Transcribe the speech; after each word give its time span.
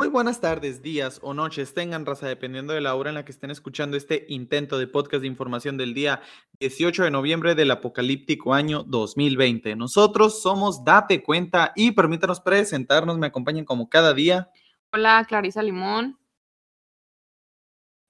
Muy 0.00 0.08
buenas 0.08 0.40
tardes, 0.40 0.80
días 0.80 1.20
o 1.22 1.34
noches 1.34 1.74
tengan 1.74 2.06
raza, 2.06 2.26
dependiendo 2.26 2.72
de 2.72 2.80
la 2.80 2.94
hora 2.94 3.10
en 3.10 3.16
la 3.16 3.26
que 3.26 3.32
estén 3.32 3.50
escuchando 3.50 3.98
este 3.98 4.24
intento 4.30 4.78
de 4.78 4.86
podcast 4.86 5.20
de 5.20 5.26
información 5.26 5.76
del 5.76 5.92
día 5.92 6.22
18 6.58 7.04
de 7.04 7.10
noviembre 7.10 7.54
del 7.54 7.70
apocalíptico 7.70 8.54
año 8.54 8.82
2020. 8.82 9.76
Nosotros 9.76 10.40
somos 10.40 10.86
Date 10.86 11.22
Cuenta 11.22 11.72
y 11.76 11.90
permítanos 11.90 12.40
presentarnos, 12.40 13.18
me 13.18 13.26
acompañen 13.26 13.66
como 13.66 13.90
cada 13.90 14.14
día. 14.14 14.48
Hola, 14.90 15.22
Clarisa 15.28 15.62
Limón. 15.62 16.18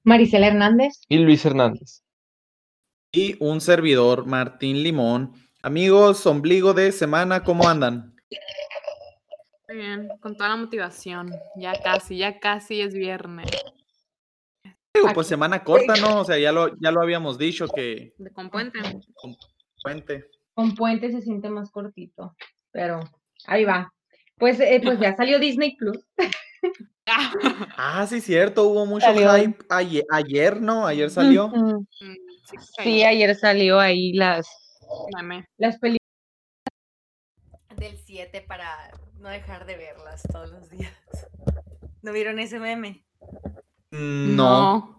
Maricela 0.04 0.46
Hernández. 0.46 1.00
Y 1.08 1.18
Luis 1.18 1.44
Hernández. 1.44 2.04
Y 3.10 3.34
un 3.40 3.60
servidor, 3.60 4.26
Martín 4.26 4.84
Limón. 4.84 5.32
Amigos, 5.60 6.24
ombligo 6.24 6.72
de 6.72 6.92
semana, 6.92 7.42
¿cómo 7.42 7.68
andan? 7.68 8.14
Muy 9.70 9.78
bien, 9.78 10.08
con 10.20 10.36
toda 10.36 10.48
la 10.50 10.56
motivación. 10.56 11.30
Ya 11.54 11.72
casi, 11.80 12.18
ya 12.18 12.40
casi 12.40 12.80
es 12.80 12.92
viernes. 12.92 13.48
Digo, 14.92 15.12
pues 15.14 15.28
semana 15.28 15.62
corta, 15.62 15.94
¿no? 15.94 16.22
O 16.22 16.24
sea, 16.24 16.38
ya 16.38 16.50
lo, 16.50 16.76
ya 16.80 16.90
lo 16.90 17.00
habíamos 17.00 17.38
dicho 17.38 17.68
que. 17.68 18.12
De 18.18 18.32
con 18.32 18.50
puente. 18.50 18.80
Con 19.14 19.36
puente. 19.80 20.26
Con 20.54 20.74
puente 20.74 21.12
se 21.12 21.20
siente 21.20 21.48
más 21.50 21.70
cortito, 21.70 22.34
pero 22.72 22.98
ahí 23.46 23.64
va. 23.64 23.92
Pues, 24.38 24.58
eh, 24.58 24.80
pues 24.82 24.98
ya 24.98 25.14
salió 25.14 25.38
Disney 25.38 25.76
Plus. 25.76 25.98
Ah, 27.76 28.06
sí, 28.08 28.20
cierto, 28.20 28.64
hubo 28.68 28.86
mucho 28.86 29.06
Salió. 29.06 29.34
hype 29.34 29.64
ayer, 29.70 30.04
ayer, 30.12 30.60
¿no? 30.60 30.86
Ayer 30.86 31.10
salió. 31.10 31.48
Mm, 31.48 31.84
Sí, 32.84 33.02
ayer 33.02 33.34
salió 33.34 33.80
ahí 33.80 34.12
las, 34.12 34.46
las 35.56 35.78
películas. 35.78 35.98
del 37.76 37.96
7 37.98 38.42
para 38.42 38.92
no 39.20 39.28
dejar 39.28 39.66
de 39.66 39.76
verlas 39.76 40.22
todos 40.32 40.50
los 40.50 40.70
días. 40.70 40.92
¿No 42.02 42.12
vieron 42.12 42.38
ese 42.38 42.58
meme? 42.58 43.04
Mm, 43.90 44.34
No. 44.36 44.96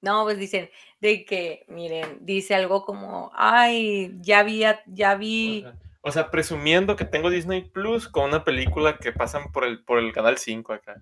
No, 0.00 0.24
pues 0.24 0.36
dicen 0.36 0.68
de 1.00 1.24
que, 1.24 1.64
miren, 1.68 2.18
dice 2.22 2.56
algo 2.56 2.84
como, 2.84 3.30
ay, 3.34 4.12
ya 4.20 4.42
vi, 4.42 4.64
ya 4.86 5.14
O 5.14 5.18
vi, 5.18 5.60
sea, 5.62 5.74
o 6.00 6.10
sea, 6.10 6.30
presumiendo 6.32 6.96
que 6.96 7.04
tengo 7.04 7.30
Disney 7.30 7.62
Plus 7.62 8.08
con 8.08 8.24
una 8.24 8.42
película 8.42 8.98
que 8.98 9.12
pasan 9.12 9.52
por 9.52 9.64
el, 9.64 9.84
por 9.84 10.00
el 10.00 10.12
canal 10.12 10.38
5 10.38 10.72
acá. 10.72 10.94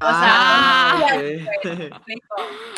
o 0.00 0.06
sea, 0.06 0.20
Ah. 0.20 1.02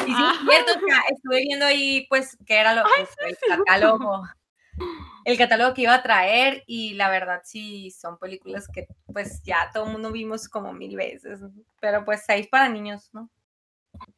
Y 0.07 0.14
sí, 0.14 0.23
es 0.33 0.48
cierto, 0.48 0.73
o 0.77 0.87
sea, 0.89 1.03
estuve 1.11 1.42
viendo 1.42 1.67
ahí, 1.67 2.07
pues, 2.09 2.39
que 2.47 2.55
era 2.57 2.75
lo 2.75 2.83
pues, 2.97 3.11
el 3.27 3.37
catálogo, 3.47 4.23
el 5.25 5.37
catálogo 5.37 5.75
que 5.75 5.83
iba 5.83 5.95
a 5.95 6.03
traer, 6.03 6.63
y 6.67 6.95
la 6.95 7.11
verdad 7.11 7.41
sí 7.45 7.91
son 7.91 8.19
películas 8.19 8.69
que, 8.69 8.87
pues, 9.13 9.43
ya 9.43 9.71
todo 9.73 9.87
el 9.87 9.93
mundo 9.93 10.13
vimos 10.13 10.49
como 10.49 10.73
mil 10.73 10.97
veces, 10.97 11.41
pero 11.81 12.05
pues 12.05 12.23
seis 12.27 12.47
para 12.49 12.69
niños, 12.69 13.11
¿no? 13.13 13.29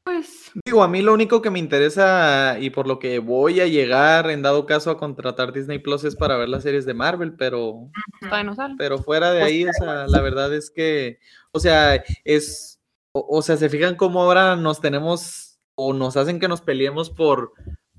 Pues, 0.03 0.51
Digo, 0.65 0.83
a 0.83 0.89
mí 0.89 1.03
lo 1.03 1.15
único 1.15 1.41
que 1.41 1.51
me 1.51 1.59
interesa 1.59 2.57
y 2.59 2.71
por 2.71 2.87
lo 2.87 2.99
que 2.99 3.19
voy 3.21 3.61
a 3.61 3.67
llegar 3.67 4.31
en 4.31 4.43
dado 4.43 4.67
caso 4.67 4.91
a 4.91 4.99
contratar 4.99 5.53
Disney 5.53 5.79
Plus 5.79 6.05
es 6.05 6.17
para 6.17 6.37
ver 6.37 6.49
las 6.49 6.63
series 6.63 6.85
de 6.85 6.95
Marvel, 6.95 7.35
pero, 7.37 7.91
pero 8.77 8.99
fuera 8.99 9.33
de 9.33 9.41
Pues, 9.41 9.51
ahí, 9.51 9.65
o 9.65 9.73
sea, 9.73 10.07
la 10.09 10.21
verdad 10.21 10.53
es 10.53 10.71
que, 10.71 11.21
o 11.53 11.61
sea, 11.61 12.03
es, 12.25 12.81
o, 13.13 13.27
o 13.31 13.43
sea, 13.43 13.57
se 13.57 13.69
fijan 13.69 13.97
cómo 13.97 14.23
ahora 14.23 14.57
nos 14.57 14.81
tenemos 14.81 15.59
o 15.75 15.93
nos 15.93 16.17
hacen 16.17 16.41
que 16.41 16.49
nos 16.49 16.61
peleemos 16.61 17.09
por, 17.09 17.53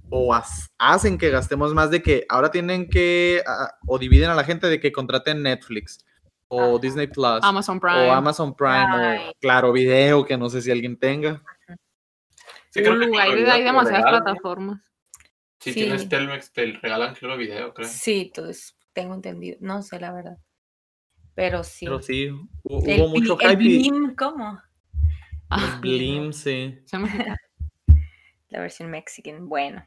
o 0.10 0.34
hacen 0.78 1.18
que 1.18 1.30
gastemos 1.30 1.74
más 1.74 1.92
de 1.92 2.02
que 2.02 2.26
ahora 2.30 2.52
tienen 2.52 2.90
que, 2.90 3.42
ah, 3.46 3.74
o 3.88 3.98
dividen 4.00 4.30
a 4.30 4.36
la 4.36 4.44
gente 4.44 4.68
de 4.68 4.80
que 4.80 4.92
contraten 4.92 5.44
Netflix 5.44 6.06
o 6.48 6.62
Ajá. 6.62 6.80
Disney 6.82 7.08
Plus. 7.08 7.40
Amazon 7.44 7.80
Prime. 7.80 8.08
O 8.08 8.12
Amazon 8.12 8.56
Prime, 8.56 8.88
Ay. 8.90 9.30
o 9.30 9.34
Claro 9.40 9.72
Video, 9.72 10.26
que 10.26 10.38
no 10.38 10.50
sé 10.50 10.62
si 10.62 10.72
alguien 10.72 10.98
tenga. 10.98 11.44
Sí, 12.72 12.82
creo 12.82 13.00
que 13.00 13.06
Hulu, 13.08 13.18
hay, 13.20 13.64
demasiadas 13.64 14.04
plataformas. 14.04 14.82
Si 15.60 15.74
Sí. 15.74 15.82
tienes 15.82 16.08
Telmex, 16.08 16.52
te 16.54 16.66
regalan 16.82 17.14
Claro 17.16 17.38
Video, 17.38 17.74
creo. 17.74 17.88
Sí, 17.88 18.22
entonces 18.28 18.76
tengo 18.94 19.14
entendido, 19.14 19.58
no 19.62 19.82
sé 19.82 20.00
la 20.00 20.12
verdad, 20.12 20.38
pero 21.36 21.64
sí. 21.64 21.86
Pero 21.86 22.02
sí, 22.02 22.30
hu- 22.64 22.84
El 22.88 23.02
hubo 23.02 23.10
mucho 23.10 23.40
el 23.42 23.50
hype. 23.50 23.56
Blim, 23.58 24.16
¿cómo? 24.16 24.62
Ah, 25.50 25.78
Blim, 25.82 26.32
sí. 26.32 26.80
La 28.50 28.60
versión 28.60 28.90
mexican, 28.90 29.48
bueno. 29.48 29.86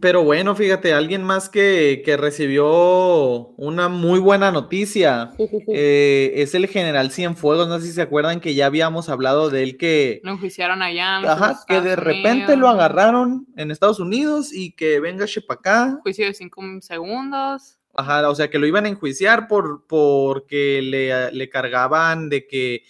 Pero 0.00 0.22
bueno, 0.22 0.54
fíjate, 0.54 0.92
alguien 0.92 1.24
más 1.24 1.48
que, 1.48 2.02
que 2.04 2.16
recibió 2.16 3.48
una 3.56 3.88
muy 3.88 4.20
buena 4.20 4.52
noticia 4.52 5.32
eh, 5.68 6.32
es 6.36 6.54
el 6.54 6.68
general 6.68 7.10
Cienfuegos. 7.10 7.68
No 7.68 7.80
sé 7.80 7.86
si 7.86 7.92
se 7.92 8.02
acuerdan 8.02 8.40
que 8.40 8.54
ya 8.54 8.66
habíamos 8.66 9.08
hablado 9.08 9.50
de 9.50 9.62
él 9.62 9.76
que, 9.76 10.20
Lo 10.22 10.32
enjuiciaron 10.32 10.82
allá. 10.82 11.18
en 11.18 11.26
ajá, 11.26 11.58
que 11.66 11.80
de 11.80 11.96
repente 11.96 12.56
lo 12.56 12.68
agarraron 12.68 13.46
en 13.56 13.70
Estados 13.70 13.98
Unidos 13.98 14.52
y 14.52 14.72
que 14.72 15.00
venga 15.00 15.26
para 15.46 15.58
acá. 15.58 15.98
Juicio 16.02 16.26
de 16.26 16.34
cinco 16.34 16.62
segundos. 16.80 17.78
Ajá, 17.94 18.28
o 18.28 18.34
sea, 18.34 18.48
que 18.48 18.60
lo 18.60 18.66
iban 18.66 18.84
a 18.84 18.88
enjuiciar 18.90 19.48
por, 19.48 19.86
porque 19.88 20.80
le, 20.82 21.32
le 21.32 21.48
cargaban 21.48 22.28
de 22.28 22.46
que 22.46 22.82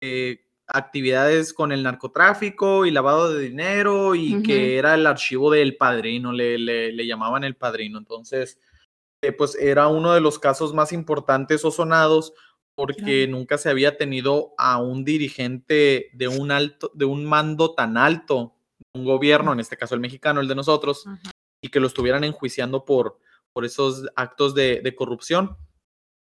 eh, 0.00 0.45
actividades 0.66 1.52
con 1.52 1.72
el 1.72 1.82
narcotráfico 1.82 2.86
y 2.86 2.90
lavado 2.90 3.32
de 3.32 3.42
dinero 3.42 4.14
y 4.14 4.42
que 4.42 4.78
era 4.78 4.94
el 4.94 5.06
archivo 5.06 5.50
del 5.50 5.76
padrino, 5.76 6.32
le, 6.32 6.58
le, 6.58 6.92
le 6.92 7.06
llamaban 7.06 7.44
el 7.44 7.56
padrino. 7.56 7.98
Entonces, 7.98 8.58
eh, 9.22 9.32
pues 9.32 9.56
era 9.56 9.88
uno 9.88 10.12
de 10.12 10.20
los 10.20 10.38
casos 10.38 10.74
más 10.74 10.92
importantes 10.92 11.64
o 11.64 11.70
sonados 11.70 12.32
porque 12.76 13.26
nunca 13.26 13.56
se 13.56 13.70
había 13.70 13.96
tenido 13.96 14.52
a 14.58 14.76
un 14.76 15.02
dirigente 15.02 16.10
de 16.12 16.28
un 16.28 16.50
alto, 16.50 16.92
de 16.94 17.06
un 17.06 17.24
mando 17.24 17.74
tan 17.74 17.96
alto, 17.96 18.54
un 18.92 19.06
gobierno, 19.06 19.54
en 19.54 19.60
este 19.60 19.78
caso 19.78 19.94
el 19.94 20.00
mexicano, 20.02 20.40
el 20.40 20.48
de 20.48 20.54
nosotros, 20.54 21.06
y 21.62 21.70
que 21.70 21.80
lo 21.80 21.86
estuvieran 21.86 22.22
enjuiciando 22.22 22.84
por, 22.84 23.18
por 23.54 23.64
esos 23.64 24.06
actos 24.14 24.54
de, 24.54 24.82
de 24.82 24.94
corrupción. 24.94 25.56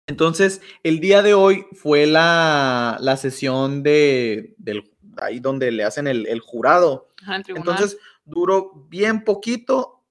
Entonces, 0.07 0.61
el 0.83 0.99
día 0.99 1.21
de 1.21 1.33
hoy 1.33 1.65
fue 1.73 2.05
la, 2.05 2.97
la 2.99 3.15
sesión 3.17 3.83
de, 3.83 4.53
del, 4.57 4.91
ahí 5.17 5.39
donde 5.39 5.71
le 5.71 5.83
hacen 5.83 6.07
el, 6.07 6.27
el 6.27 6.39
jurado. 6.39 7.09
Ajá, 7.21 7.41
tribunal. 7.41 7.69
Entonces, 7.69 7.97
duró 8.25 8.85
bien 8.89 9.23
poquito 9.23 10.03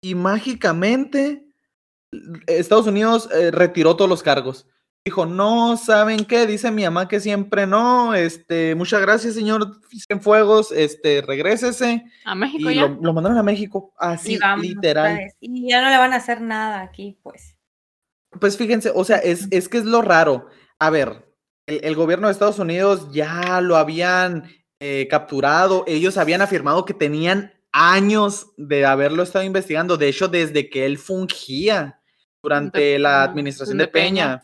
y 0.00 0.14
mágicamente 0.14 1.48
Estados 2.46 2.86
Unidos 2.86 3.28
eh, 3.32 3.50
retiró 3.50 3.96
todos 3.96 4.08
los 4.08 4.22
cargos. 4.22 4.66
Dijo, 5.04 5.24
no, 5.24 5.76
¿saben 5.76 6.24
qué? 6.24 6.46
Dice 6.46 6.70
mi 6.70 6.84
mamá 6.84 7.08
que 7.08 7.20
siempre 7.20 7.66
no. 7.66 8.14
Este, 8.14 8.74
muchas 8.74 9.00
gracias, 9.00 9.34
señor 9.34 9.80
Cienfuegos. 10.06 10.72
Este, 10.72 11.22
regrésese. 11.22 12.04
a 12.24 12.34
México 12.34 12.70
Y 12.70 12.74
ya. 12.74 12.88
lo, 12.88 12.98
lo 13.00 13.12
mandaron 13.12 13.38
a 13.38 13.42
México. 13.42 13.94
Así, 13.96 14.34
y 14.34 14.38
vamos, 14.38 14.66
literal. 14.66 15.18
Y 15.40 15.70
ya 15.70 15.80
no 15.80 15.88
le 15.90 15.96
van 15.96 16.12
a 16.12 16.16
hacer 16.16 16.40
nada 16.40 16.82
aquí, 16.82 17.18
pues. 17.22 17.57
Pues 18.40 18.56
fíjense, 18.56 18.92
o 18.94 19.04
sea, 19.04 19.16
es, 19.18 19.48
es 19.50 19.68
que 19.68 19.78
es 19.78 19.84
lo 19.84 20.02
raro. 20.02 20.46
A 20.78 20.90
ver, 20.90 21.26
el, 21.66 21.80
el 21.84 21.94
gobierno 21.94 22.26
de 22.28 22.32
Estados 22.32 22.58
Unidos 22.58 23.08
ya 23.12 23.60
lo 23.60 23.76
habían 23.76 24.44
eh, 24.80 25.08
capturado, 25.10 25.84
ellos 25.86 26.16
habían 26.18 26.42
afirmado 26.42 26.84
que 26.84 26.94
tenían 26.94 27.52
años 27.72 28.52
de 28.56 28.86
haberlo 28.86 29.22
estado 29.22 29.44
investigando, 29.44 29.96
de 29.96 30.08
hecho, 30.08 30.28
desde 30.28 30.68
que 30.70 30.86
él 30.86 30.98
fungía 30.98 32.00
durante 32.42 32.80
De- 32.80 32.98
la 32.98 33.22
administración 33.22 33.78
de 33.78 33.88
Peña. 33.88 34.42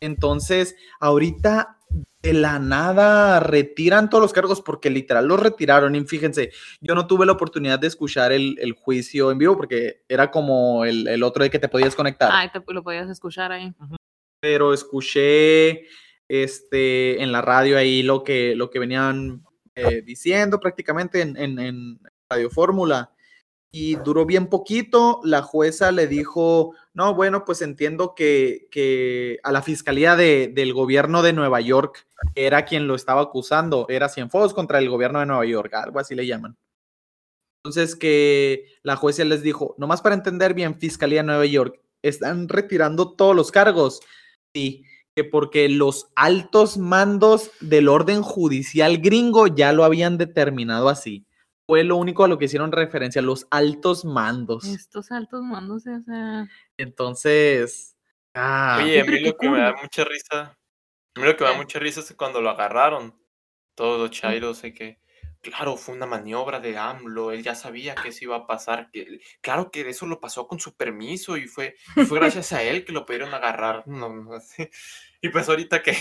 Entonces, 0.00 0.74
ahorita 1.00 1.78
de 2.22 2.34
la 2.34 2.58
nada 2.58 3.40
retiran 3.40 4.10
todos 4.10 4.22
los 4.22 4.32
cargos 4.32 4.60
porque 4.60 4.90
literal 4.90 5.26
los 5.26 5.40
retiraron. 5.40 5.94
Y 5.94 6.04
fíjense, 6.04 6.52
yo 6.80 6.94
no 6.94 7.06
tuve 7.06 7.26
la 7.26 7.32
oportunidad 7.32 7.78
de 7.78 7.86
escuchar 7.86 8.32
el, 8.32 8.56
el 8.60 8.72
juicio 8.72 9.30
en 9.30 9.38
vivo 9.38 9.56
porque 9.56 10.02
era 10.08 10.30
como 10.30 10.84
el, 10.84 11.08
el 11.08 11.22
otro 11.22 11.42
de 11.42 11.50
que 11.50 11.58
te 11.58 11.68
podías 11.68 11.94
conectar. 11.94 12.30
Ay, 12.32 12.50
te, 12.52 12.60
lo 12.72 12.82
podías 12.82 13.08
escuchar 13.08 13.52
ahí. 13.52 13.72
pero 14.40 14.74
escuché 14.74 15.86
este, 16.28 17.22
en 17.22 17.32
la 17.32 17.40
radio 17.40 17.78
ahí 17.78 18.02
lo 18.02 18.22
que, 18.22 18.54
lo 18.54 18.70
que 18.70 18.78
venían 18.78 19.42
eh, 19.74 20.02
diciendo 20.02 20.60
prácticamente 20.60 21.22
en, 21.22 21.36
en, 21.36 21.58
en 21.58 22.00
Radio 22.28 22.50
Fórmula. 22.50 23.12
Y 23.72 23.94
duró 23.96 24.26
bien 24.26 24.48
poquito. 24.48 25.20
La 25.22 25.42
jueza 25.42 25.92
le 25.92 26.06
dijo, 26.08 26.74
no, 26.92 27.14
bueno, 27.14 27.44
pues 27.44 27.62
entiendo 27.62 28.14
que, 28.14 28.66
que 28.70 29.38
a 29.44 29.52
la 29.52 29.62
fiscalía 29.62 30.16
de, 30.16 30.48
del 30.52 30.72
gobierno 30.72 31.22
de 31.22 31.32
Nueva 31.32 31.60
York 31.60 32.06
era 32.34 32.64
quien 32.64 32.88
lo 32.88 32.94
estaba 32.94 33.22
acusando, 33.22 33.86
era 33.88 34.08
Cienfuegos 34.08 34.54
contra 34.54 34.78
el 34.78 34.88
gobierno 34.88 35.20
de 35.20 35.26
Nueva 35.26 35.46
York, 35.46 35.72
algo 35.74 36.00
así 36.00 36.14
le 36.14 36.26
llaman. 36.26 36.56
Entonces 37.62 37.94
que 37.94 38.66
la 38.82 38.96
jueza 38.96 39.24
les 39.24 39.42
dijo, 39.42 39.74
nomás 39.78 40.00
para 40.00 40.14
entender 40.14 40.54
bien, 40.54 40.78
Fiscalía 40.78 41.20
de 41.20 41.26
Nueva 41.26 41.46
York, 41.46 41.80
están 42.02 42.48
retirando 42.48 43.12
todos 43.12 43.36
los 43.36 43.52
cargos. 43.52 44.00
Sí, 44.54 44.84
que 45.14 45.24
porque 45.24 45.68
los 45.68 46.08
altos 46.16 46.78
mandos 46.78 47.50
del 47.60 47.88
orden 47.88 48.22
judicial 48.22 48.98
gringo 48.98 49.46
ya 49.46 49.72
lo 49.72 49.84
habían 49.84 50.18
determinado 50.18 50.88
así. 50.88 51.26
Fue 51.70 51.84
lo 51.84 51.98
único 51.98 52.24
a 52.24 52.28
lo 52.28 52.36
que 52.36 52.46
hicieron 52.46 52.72
referencia, 52.72 53.22
los 53.22 53.46
altos 53.48 54.04
mandos. 54.04 54.64
Estos 54.64 55.12
altos 55.12 55.44
mandos, 55.44 55.86
o 55.86 56.00
sea. 56.00 56.48
Entonces, 56.76 57.96
ah, 58.34 58.80
Oye, 58.82 59.00
a 59.00 59.04
mí 59.04 59.20
lo 59.20 59.36
que 59.36 59.48
me 59.48 59.60
da 59.60 59.76
mucha 59.80 60.02
risa, 60.02 60.58
a 61.14 61.20
mí 61.20 61.24
lo 61.24 61.36
que 61.36 61.44
me 61.44 61.50
da 61.50 61.54
¿Qué? 61.54 61.62
mucha 61.62 61.78
risa 61.78 62.00
es 62.00 62.08
que 62.08 62.16
cuando 62.16 62.40
lo 62.40 62.50
agarraron, 62.50 63.16
todos 63.76 64.00
los 64.00 64.10
chairos 64.10 64.62
de 64.62 64.74
que, 64.74 64.98
claro, 65.42 65.76
fue 65.76 65.94
una 65.94 66.06
maniobra 66.06 66.58
de 66.58 66.76
AMLO, 66.76 67.30
él 67.30 67.44
ya 67.44 67.54
sabía 67.54 67.94
que 67.94 68.08
eso 68.08 68.24
iba 68.24 68.34
a 68.34 68.46
pasar, 68.48 68.90
que, 68.90 69.20
claro 69.40 69.70
que 69.70 69.88
eso 69.88 70.06
lo 70.06 70.18
pasó 70.18 70.48
con 70.48 70.58
su 70.58 70.74
permiso 70.74 71.36
y 71.36 71.46
fue, 71.46 71.76
fue 72.08 72.18
gracias 72.18 72.52
a 72.52 72.64
él 72.64 72.84
que 72.84 72.90
lo 72.90 73.06
pudieron 73.06 73.32
agarrar. 73.32 73.86
No, 73.86 74.08
no 74.08 74.40
sé. 74.40 74.72
Y 75.20 75.28
pues 75.28 75.48
ahorita 75.48 75.84
que... 75.84 75.96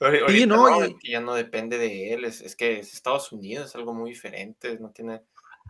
ahori- 0.00 0.20
ahorita 0.22 0.46
no, 0.46 0.70
no, 0.80 0.86
y- 0.86 0.94
que 0.98 1.10
ya 1.12 1.20
no 1.20 1.34
depende 1.34 1.78
de 1.78 2.12
él, 2.14 2.24
es, 2.24 2.40
es 2.40 2.56
que 2.56 2.78
es 2.80 2.92
Estados 2.94 3.32
Unidos, 3.32 3.66
es 3.70 3.74
algo 3.76 3.92
muy 3.94 4.10
diferente, 4.10 4.78
no 4.80 4.90
tiene... 4.90 5.22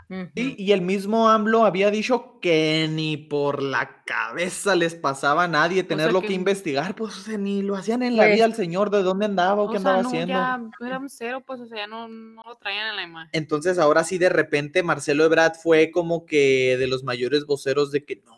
Ujú. 0.08 0.28
Y, 0.36 0.62
y 0.62 0.70
el 0.70 0.82
mismo 0.82 1.28
AMLO 1.30 1.64
había 1.64 1.90
dicho 1.90 2.38
que 2.40 2.86
ni 2.88 3.16
por 3.16 3.60
la 3.60 4.04
cabeza 4.04 4.76
les 4.76 4.94
pasaba 4.94 5.44
a 5.44 5.48
nadie 5.48 5.82
tenerlo 5.82 6.20
que, 6.20 6.28
que- 6.28 6.34
investigar, 6.34 6.94
pues 6.94 7.16
o 7.16 7.20
sea, 7.22 7.38
ni 7.38 7.62
lo 7.62 7.74
hacían 7.74 8.04
en 8.04 8.14
la 8.16 8.22
Pues- 8.24 8.34
vida 8.36 8.44
al 8.44 8.54
señor 8.54 8.90
de 8.90 9.02
dónde 9.02 9.24
andaba 9.24 9.62
o 9.62 9.64
O 9.68 9.72
qué 9.72 9.80
sea, 9.80 9.96
andaba 9.96 10.02
no, 10.02 10.08
haciendo. 10.10 10.32
ya 10.34 10.60
era 10.86 10.98
un 10.98 11.08
cero, 11.08 11.42
pues, 11.44 11.60
o 11.60 11.66
sea, 11.66 11.78
ya 11.78 11.86
no, 11.88 12.06
no 12.06 12.42
lo 12.44 12.54
traían 12.56 12.90
en 12.90 12.96
la 12.96 13.02
imagen. 13.02 13.30
Entonces 13.32 13.78
ahora 13.78 14.04
sí 14.04 14.16
de 14.18 14.28
repente 14.28 14.84
Marcelo 14.84 15.24
Ebrard 15.24 15.54
fue 15.60 15.90
como 15.90 16.24
que 16.24 16.76
de 16.78 16.86
los 16.86 17.02
mayores 17.02 17.44
voceros 17.46 17.90
de 17.90 18.04
que 18.04 18.22
no 18.24 18.34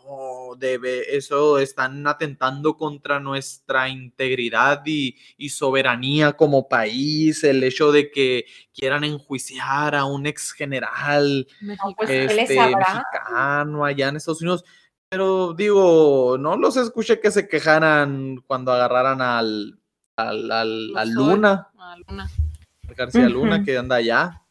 debe, 0.59 1.15
eso 1.15 1.57
están 1.59 2.05
atentando 2.05 2.77
contra 2.77 3.19
nuestra 3.19 3.89
integridad 3.89 4.81
y, 4.85 5.17
y 5.37 5.49
soberanía 5.49 6.33
como 6.33 6.67
país, 6.67 7.43
el 7.43 7.63
hecho 7.63 7.91
de 7.91 8.11
que 8.11 8.45
quieran 8.73 9.03
enjuiciar 9.03 9.95
a 9.95 10.05
un 10.05 10.25
ex 10.25 10.51
general 10.51 11.47
pues, 11.97 12.09
¿qué 12.09 12.23
les 12.25 12.49
este, 12.49 12.75
mexicano 12.75 13.85
allá 13.85 14.09
en 14.09 14.15
Estados 14.17 14.41
Unidos. 14.41 14.63
Pero 15.09 15.53
digo, 15.53 16.37
no 16.39 16.55
los 16.55 16.77
escuché 16.77 17.19
que 17.19 17.31
se 17.31 17.47
quejaran 17.47 18.43
cuando 18.45 18.71
agarraran 18.71 19.21
al, 19.21 19.79
al, 20.15 20.51
al. 20.51 21.09
Luna. 21.11 21.69
a 21.77 21.95
Luna. 22.07 22.29
García 22.95 23.27
Luna, 23.27 23.63
que 23.63 23.77
anda 23.77 23.95
allá. 23.95 24.43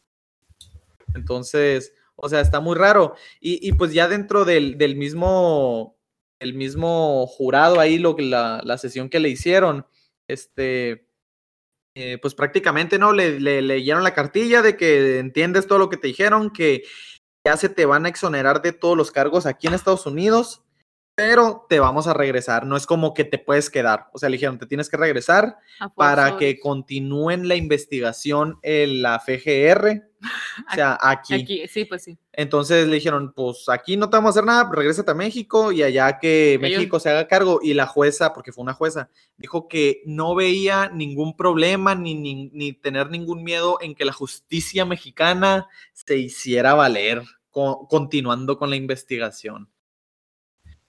Entonces, 1.15 1.93
o 2.15 2.27
sea, 2.27 2.41
está 2.41 2.59
muy 2.59 2.75
raro. 2.75 3.15
Y, 3.39 3.67
y 3.67 3.73
pues 3.73 3.93
ya 3.93 4.07
dentro 4.07 4.43
del, 4.43 4.77
del 4.77 4.95
mismo, 4.95 5.97
el 6.39 6.53
mismo 6.53 7.27
jurado 7.27 7.79
ahí, 7.79 7.97
lo 7.97 8.15
que 8.15 8.23
la, 8.23 8.61
la 8.63 8.77
sesión 8.77 9.09
que 9.09 9.19
le 9.19 9.29
hicieron, 9.29 9.85
este, 10.27 11.07
eh, 11.95 12.17
pues 12.21 12.33
prácticamente, 12.33 12.97
¿no? 12.97 13.13
Le, 13.13 13.39
le 13.39 13.61
leyeron 13.61 14.03
la 14.03 14.13
cartilla 14.13 14.61
de 14.61 14.77
que 14.77 15.19
entiendes 15.19 15.67
todo 15.67 15.79
lo 15.79 15.89
que 15.89 15.97
te 15.97 16.07
dijeron, 16.07 16.51
que 16.51 16.83
ya 17.43 17.57
se 17.57 17.69
te 17.69 17.85
van 17.85 18.05
a 18.05 18.09
exonerar 18.09 18.61
de 18.61 18.73
todos 18.73 18.97
los 18.97 19.11
cargos 19.11 19.45
aquí 19.45 19.67
en 19.67 19.73
Estados 19.73 20.05
Unidos, 20.05 20.63
pero 21.15 21.65
te 21.67 21.79
vamos 21.79 22.07
a 22.07 22.13
regresar. 22.13 22.65
No 22.65 22.77
es 22.77 22.85
como 22.85 23.13
que 23.13 23.25
te 23.25 23.37
puedes 23.37 23.69
quedar. 23.69 24.07
O 24.13 24.19
sea, 24.19 24.29
le 24.29 24.37
dijeron, 24.37 24.57
te 24.57 24.65
tienes 24.65 24.89
que 24.89 24.97
regresar 24.97 25.57
para 25.95 26.37
que 26.37 26.59
continúen 26.59 27.47
la 27.49 27.55
investigación 27.55 28.57
en 28.61 29.01
la 29.01 29.19
FGR, 29.19 30.08
o 30.71 30.75
sea, 30.75 30.97
aquí. 31.01 31.33
Aquí, 31.33 31.67
sí, 31.67 31.85
pues 31.85 32.03
sí. 32.03 32.17
Entonces 32.33 32.87
le 32.87 32.95
dijeron, 32.95 33.33
pues 33.33 33.69
aquí 33.69 33.97
no 33.97 34.09
te 34.09 34.17
vamos 34.17 34.29
a 34.29 34.31
hacer 34.31 34.45
nada, 34.45 34.69
regrésate 34.73 35.11
a 35.11 35.15
México 35.15 35.71
y 35.71 35.83
allá 35.83 36.19
que 36.19 36.53
Ellos- 36.53 36.61
México 36.61 36.99
se 36.99 37.09
haga 37.09 37.27
cargo. 37.27 37.59
Y 37.61 37.73
la 37.73 37.87
jueza, 37.87 38.33
porque 38.33 38.51
fue 38.51 38.63
una 38.63 38.73
jueza, 38.73 39.09
dijo 39.37 39.67
que 39.67 40.01
no 40.05 40.35
veía 40.35 40.89
ningún 40.89 41.35
problema 41.35 41.95
ni, 41.95 42.15
ni, 42.15 42.49
ni 42.53 42.73
tener 42.73 43.09
ningún 43.09 43.43
miedo 43.43 43.77
en 43.81 43.95
que 43.95 44.05
la 44.05 44.13
justicia 44.13 44.85
mexicana 44.85 45.67
se 45.93 46.17
hiciera 46.17 46.73
valer, 46.73 47.23
co- 47.49 47.87
continuando 47.89 48.57
con 48.57 48.69
la 48.69 48.75
investigación. 48.75 49.69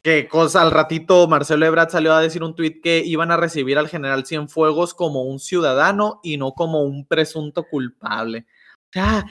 Qué 0.03 0.29
cosa, 0.29 0.63
al 0.63 0.71
ratito 0.71 1.29
Marcelo 1.29 1.67
Ebrard 1.67 1.91
salió 1.91 2.15
a 2.15 2.23
decir 2.23 2.43
un 2.43 2.55
tuit 2.55 2.83
que 2.83 3.03
iban 3.05 3.31
a 3.31 3.37
recibir 3.37 3.77
al 3.77 3.87
general 3.87 4.25
Cienfuegos 4.25 4.95
como 4.95 5.25
un 5.25 5.39
ciudadano 5.39 6.21
y 6.23 6.39
no 6.39 6.53
como 6.53 6.83
un 6.85 7.05
presunto 7.05 7.65
culpable. 7.65 8.47
Sea, 8.93 9.25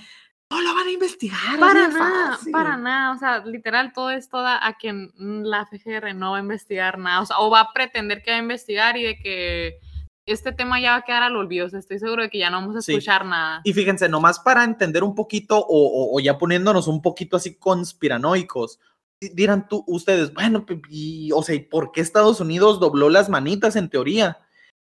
no 0.51 0.61
lo 0.61 0.73
van 0.73 0.87
a 0.87 0.91
investigar. 0.91 1.59
Para 1.59 1.87
nada, 1.87 2.31
fácil. 2.37 2.51
para 2.51 2.77
nada. 2.77 3.11
O 3.15 3.19
sea, 3.19 3.45
literal, 3.45 3.93
todo 3.93 4.09
esto 4.11 4.41
da 4.41 4.57
a 4.57 4.71
mm, 4.81 5.43
la 5.43 5.65
FGR 5.65 6.13
no 6.15 6.31
va 6.31 6.37
a 6.37 6.41
investigar 6.41 6.97
nada. 6.97 7.21
O 7.21 7.25
sea, 7.25 7.37
o 7.39 7.49
va 7.49 7.61
a 7.61 7.73
pretender 7.73 8.23
que 8.23 8.31
va 8.31 8.37
a 8.37 8.41
investigar 8.41 8.97
y 8.97 9.03
de 9.03 9.17
que 9.17 9.79
este 10.25 10.51
tema 10.51 10.79
ya 10.79 10.91
va 10.91 10.97
a 10.97 11.01
quedar 11.03 11.23
al 11.23 11.35
olvido. 11.35 11.65
O 11.65 11.69
sea, 11.69 11.79
estoy 11.79 11.99
seguro 11.99 12.23
de 12.23 12.29
que 12.29 12.39
ya 12.39 12.49
no 12.49 12.61
vamos 12.61 12.75
a 12.77 12.81
Sí. 12.81 12.93
escuchar 12.93 13.25
nada. 13.25 13.61
Y 13.63 13.73
fíjense, 13.73 14.07
nomás 14.09 14.39
para 14.39 14.63
entender 14.63 15.03
un 15.03 15.15
poquito 15.15 15.57
o, 15.59 15.65
o- 15.67 16.15
o 16.15 16.19
ya 16.19 16.37
poniéndonos 16.37 16.87
un 16.87 17.01
poquito 17.01 17.37
así 17.37 17.55
conspiranoicos, 17.55 18.79
di- 19.21 19.29
dirán 19.29 19.67
tú, 19.67 19.83
ustedes, 19.87 20.33
bueno, 20.33 20.65
y, 20.89 21.31
o 21.33 21.43
sea, 21.43 21.55
¿y 21.55 21.59
¿por 21.59 21.91
qué 21.91 22.01
Estados 22.01 22.39
Unidos 22.39 22.79
dobló 22.79 23.09
las 23.09 23.29
manitas 23.29 23.75
en 23.75 23.89
teoría? 23.89 24.37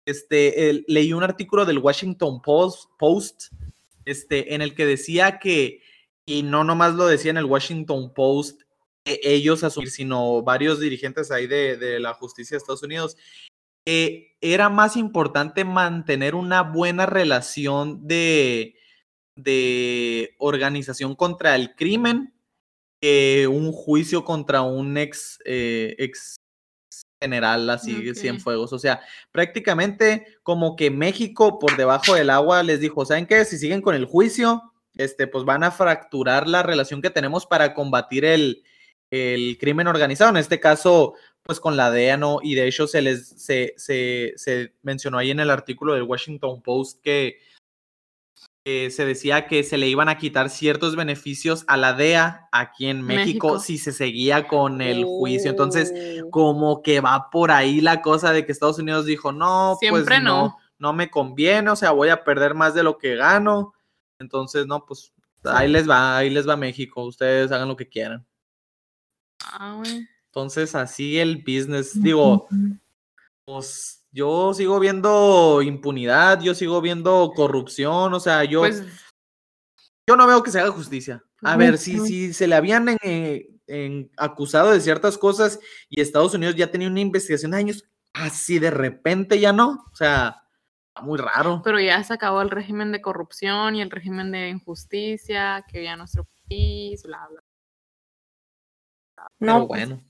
Este, 0.06 0.70
el- 0.70 0.84
leí 0.88 1.12
un 1.12 1.22
artículo 1.22 1.64
del 1.64 1.78
Washington 1.78 2.40
Post, 2.42 2.90
Post 2.98 3.52
este, 4.04 4.54
en 4.54 4.62
el 4.62 4.74
que 4.74 4.86
decía 4.86 5.38
que, 5.38 5.82
y 6.26 6.42
no 6.42 6.64
nomás 6.64 6.94
lo 6.94 7.06
decía 7.06 7.30
en 7.30 7.36
el 7.36 7.44
Washington 7.44 8.12
Post, 8.14 8.62
que 9.04 9.20
ellos 9.22 9.64
asumir, 9.64 9.90
sino 9.90 10.42
varios 10.42 10.80
dirigentes 10.80 11.30
ahí 11.30 11.46
de, 11.46 11.76
de 11.76 11.98
la 12.00 12.14
justicia 12.14 12.54
de 12.54 12.58
Estados 12.58 12.82
Unidos, 12.82 13.16
que 13.84 14.36
era 14.40 14.68
más 14.68 14.96
importante 14.96 15.64
mantener 15.64 16.34
una 16.34 16.62
buena 16.62 17.06
relación 17.06 18.06
de, 18.06 18.76
de 19.36 20.34
organización 20.38 21.14
contra 21.16 21.56
el 21.56 21.74
crimen 21.74 22.34
que 23.00 23.48
un 23.48 23.72
juicio 23.72 24.24
contra 24.24 24.62
un 24.62 24.96
ex, 24.96 25.38
eh, 25.44 25.96
ex 25.98 26.36
general 27.22 27.70
así, 27.70 28.10
Ok. 28.10 28.16
Cienfuegos. 28.16 28.72
O 28.72 28.78
sea, 28.78 29.00
prácticamente 29.30 30.26
como 30.42 30.76
que 30.76 30.90
México 30.90 31.58
por 31.58 31.76
debajo 31.76 32.14
del 32.14 32.30
agua 32.30 32.62
les 32.62 32.80
dijo, 32.80 33.04
¿saben 33.06 33.26
qué? 33.26 33.44
Si 33.44 33.56
siguen 33.56 33.80
con 33.80 33.94
el 33.94 34.04
juicio, 34.04 34.62
este, 34.96 35.26
pues 35.26 35.44
van 35.44 35.64
a 35.64 35.70
fracturar 35.70 36.48
la 36.48 36.62
relación 36.62 37.00
que 37.00 37.10
tenemos 37.10 37.46
para 37.46 37.72
combatir 37.74 38.24
el, 38.24 38.62
el 39.10 39.56
crimen 39.58 39.86
organizado. 39.86 40.30
En 40.30 40.36
este 40.36 40.60
caso, 40.60 41.14
pues 41.42 41.60
con 41.60 41.76
la 41.76 41.90
DEA, 41.90 42.16
¿no? 42.16 42.38
Y 42.42 42.54
de 42.54 42.66
hecho 42.66 42.86
se 42.86 43.02
les 43.02 43.28
se, 43.28 43.74
se, 43.76 44.32
se 44.36 44.74
mencionó 44.82 45.18
ahí 45.18 45.30
en 45.30 45.40
el 45.40 45.50
artículo 45.50 45.94
del 45.94 46.02
Washington 46.02 46.62
Post 46.62 47.00
que 47.02 47.38
eh, 48.64 48.90
se 48.90 49.04
decía 49.04 49.46
que 49.48 49.64
se 49.64 49.76
le 49.76 49.88
iban 49.88 50.08
a 50.08 50.18
quitar 50.18 50.48
ciertos 50.48 50.94
beneficios 50.94 51.64
a 51.66 51.76
la 51.76 51.94
DEA 51.94 52.48
aquí 52.52 52.86
en 52.86 53.02
México, 53.02 53.48
México. 53.48 53.58
si 53.58 53.76
se 53.78 53.92
seguía 53.92 54.46
con 54.46 54.80
el 54.80 55.04
juicio. 55.04 55.50
Entonces, 55.50 55.92
Oh. 56.24 56.30
como 56.30 56.82
que 56.82 57.00
va 57.00 57.28
por 57.30 57.50
ahí 57.50 57.80
la 57.80 58.02
cosa 58.02 58.32
de 58.32 58.46
que 58.46 58.52
Estados 58.52 58.78
Unidos 58.78 59.04
dijo, 59.06 59.32
no, 59.32 59.76
Siempre 59.80 60.04
pues 60.04 60.22
no, 60.22 60.46
no. 60.46 60.56
no 60.78 60.92
me 60.92 61.10
conviene, 61.10 61.70
o 61.70 61.76
sea, 61.76 61.90
voy 61.90 62.08
a 62.10 62.22
perder 62.22 62.54
más 62.54 62.72
de 62.74 62.84
lo 62.84 62.98
que 62.98 63.16
gano. 63.16 63.74
Entonces, 64.20 64.66
no, 64.66 64.84
pues 64.86 65.12
ahí 65.44 65.68
les 65.68 65.88
va, 65.90 66.16
ahí 66.18 66.30
les 66.30 66.48
va 66.48 66.56
México, 66.56 67.04
ustedes 67.04 67.50
hagan 67.50 67.66
lo 67.68 67.76
que 67.76 67.88
quieran. 67.88 68.24
Ah. 69.44 69.82
Entonces, 70.26 70.74
así 70.76 71.18
el 71.18 71.38
business, 71.38 72.00
digo, 72.00 72.46
pues 73.44 74.01
yo 74.12 74.52
sigo 74.54 74.78
viendo 74.78 75.62
impunidad, 75.62 76.40
yo 76.40 76.54
sigo 76.54 76.80
viendo 76.80 77.32
corrupción, 77.34 78.12
o 78.14 78.20
sea, 78.20 78.44
yo, 78.44 78.60
Pues 78.60 78.84
yo 80.08 80.16
no 80.16 80.26
veo 80.26 80.42
que 80.42 80.50
se 80.50 80.60
haga 80.60 80.70
justicia. 80.70 81.24
A 81.42 81.56
ver, 81.56 81.78
si, 81.78 81.98
si 82.00 82.32
se 82.32 82.46
le 82.46 82.54
habían 82.54 82.88
eh, 83.02 83.48
en- 83.66 84.10
acusado 84.16 84.70
de 84.70 84.80
ciertas 84.80 85.18
cosas 85.18 85.58
y 85.88 86.00
Estados 86.00 86.34
Unidos 86.34 86.54
ya 86.54 86.70
tenía 86.70 86.88
una 86.88 87.00
investigación 87.00 87.50
de 87.52 87.56
años, 87.58 87.84
así 88.12 88.58
de 88.58 88.70
repente 88.70 89.40
ya 89.40 89.52
no, 89.52 89.84
o 89.90 89.96
sea, 89.96 90.42
está 90.88 91.02
muy 91.02 91.18
raro. 91.18 91.62
pero 91.64 91.80
ya 91.80 92.02
se 92.04 92.12
acabó 92.12 92.42
el 92.42 92.50
régimen 92.50 92.92
de 92.92 93.00
corrupción 93.00 93.74
y 93.74 93.82
el 93.82 93.90
régimen 93.90 94.30
de 94.30 94.50
injusticia 94.50 95.64
que 95.66 95.78
había 95.78 95.92
en 95.92 95.98
nuestro 95.98 96.28
país, 96.48 97.02
bla, 97.02 97.26
bla. 97.28 97.40
Pero 99.38 99.58
No, 99.58 99.66
pues, 99.68 99.88
bueno, 99.88 100.04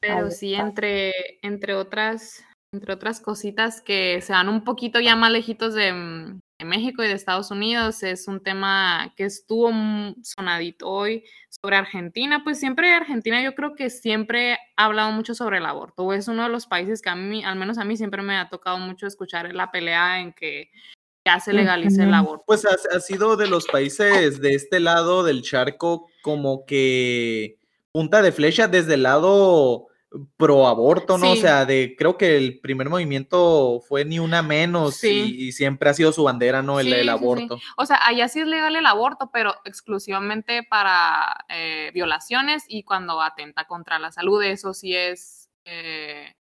Pero 0.00 0.30
sí, 0.30 0.54
entre, 0.54 1.12
entre 1.42 1.74
otras, 1.74 2.44
entre 2.74 2.92
otras 2.92 3.20
cositas 3.20 3.80
que 3.80 4.20
se 4.20 4.32
van 4.32 4.48
un 4.48 4.64
poquito 4.64 5.00
ya 5.00 5.16
más 5.16 5.30
lejitos 5.30 5.74
de, 5.74 5.92
mm, 5.92 6.40
de 6.58 6.64
México 6.64 7.02
y 7.02 7.06
de 7.06 7.14
Estados 7.14 7.50
Unidos, 7.50 8.02
es 8.02 8.28
un 8.28 8.42
tema 8.42 9.12
que 9.16 9.24
estuvo 9.24 9.70
sonadito 10.22 10.90
hoy 10.90 11.24
sobre 11.48 11.76
Argentina. 11.76 12.42
Pues 12.44 12.58
siempre 12.58 12.92
Argentina 12.92 13.42
yo 13.42 13.54
creo 13.54 13.74
que 13.74 13.90
siempre 13.90 14.58
ha 14.76 14.84
hablado 14.84 15.12
mucho 15.12 15.34
sobre 15.34 15.58
el 15.58 15.66
aborto. 15.66 16.12
Es 16.12 16.28
uno 16.28 16.42
de 16.42 16.48
los 16.48 16.66
países 16.66 17.00
que 17.00 17.10
a 17.10 17.16
mí, 17.16 17.44
al 17.44 17.56
menos 17.56 17.78
a 17.78 17.84
mí, 17.84 17.96
siempre 17.96 18.22
me 18.22 18.36
ha 18.36 18.48
tocado 18.48 18.78
mucho 18.78 19.06
escuchar 19.06 19.54
la 19.54 19.70
pelea 19.70 20.20
en 20.20 20.32
que 20.32 20.70
ya 21.24 21.40
se 21.40 21.54
legalice 21.54 22.02
el 22.02 22.12
aborto. 22.12 22.44
pues 22.46 22.66
ha, 22.66 22.76
ha 22.94 23.00
sido 23.00 23.36
de 23.36 23.46
los 23.46 23.66
países 23.66 24.42
de 24.42 24.50
este 24.50 24.78
lado 24.78 25.24
del 25.24 25.40
charco 25.40 26.06
como 26.20 26.66
que 26.66 27.56
punta 27.92 28.20
de 28.20 28.30
flecha 28.30 28.68
desde 28.68 28.94
el 28.94 29.04
lado 29.04 29.88
pro 30.36 30.66
aborto, 30.68 31.18
¿no? 31.18 31.32
O 31.32 31.36
sea, 31.36 31.64
de 31.66 31.94
creo 31.98 32.16
que 32.16 32.36
el 32.36 32.60
primer 32.60 32.88
movimiento 32.88 33.80
fue 33.88 34.04
ni 34.04 34.18
una 34.18 34.42
menos 34.42 34.96
Sí. 34.96 35.34
y, 35.36 35.48
y 35.48 35.52
siempre 35.52 35.90
ha 35.90 35.94
sido 35.94 36.12
su 36.12 36.24
bandera, 36.24 36.62
¿no? 36.62 36.78
El, 36.78 36.86
Sí, 36.86 36.92
el 36.92 36.98
sí, 36.98 37.04
sí. 37.04 37.08
aborto. 37.08 37.58
O 37.76 37.86
sea, 37.86 37.98
allá 38.06 38.28
sí 38.28 38.40
es 38.40 38.46
legal 38.46 38.76
el 38.76 38.86
aborto, 38.86 39.30
pero 39.32 39.54
exclusivamente 39.64 40.62
para 40.62 41.44
eh, 41.48 41.90
violaciones 41.94 42.64
y 42.68 42.84
cuando 42.84 43.20
atenta 43.20 43.64
contra 43.66 43.98
la 43.98 44.12
salud, 44.12 44.42
eso 44.42 44.72
sí 44.74 44.94
es, 44.94 45.50
eh, 45.64 46.34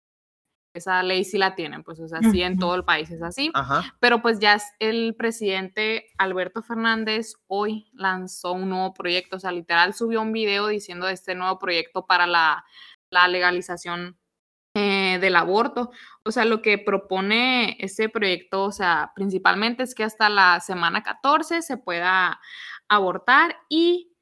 esa 0.73 1.03
ley 1.03 1.25
sí 1.25 1.37
la 1.37 1.53
tienen, 1.53 1.83
pues, 1.83 1.99
o 1.99 2.07
sea, 2.07 2.19
sí 2.31 2.41
en 2.41 2.57
todo 2.57 2.75
el 2.75 2.85
país 2.85 3.11
es 3.11 3.21
así. 3.21 3.51
Ajá. 3.53 3.93
Pero 3.99 4.21
pues 4.21 4.39
ya 4.39 4.53
es 4.53 4.63
el 4.79 5.15
presidente 5.17 6.05
Alberto 6.17 6.61
Fernández 6.63 7.33
hoy 7.47 7.89
lanzó 7.93 8.53
un 8.53 8.69
nuevo 8.69 8.93
proyecto, 8.93 9.35
o 9.35 9.39
sea, 9.39 9.51
literal 9.51 9.93
subió 9.93 10.21
un 10.21 10.31
video 10.31 10.67
diciendo 10.67 11.07
de 11.07 11.13
este 11.13 11.35
nuevo 11.35 11.59
proyecto 11.59 12.05
para 12.05 12.25
la, 12.25 12.63
la 13.11 13.27
legalización 13.27 14.17
eh, 14.73 15.19
del 15.19 15.35
aborto. 15.35 15.91
O 16.23 16.31
sea, 16.31 16.45
lo 16.45 16.61
que 16.61 16.77
propone 16.77 17.77
este 17.79 18.09
proyecto, 18.09 18.63
o 18.63 18.71
sea, 18.71 19.11
principalmente 19.15 19.83
es 19.83 19.93
que 19.93 20.03
hasta 20.03 20.29
la 20.29 20.59
semana 20.61 21.03
14 21.03 21.61
se 21.61 21.77
pueda 21.77 22.39
abortar 22.89 23.57
y 23.69 24.15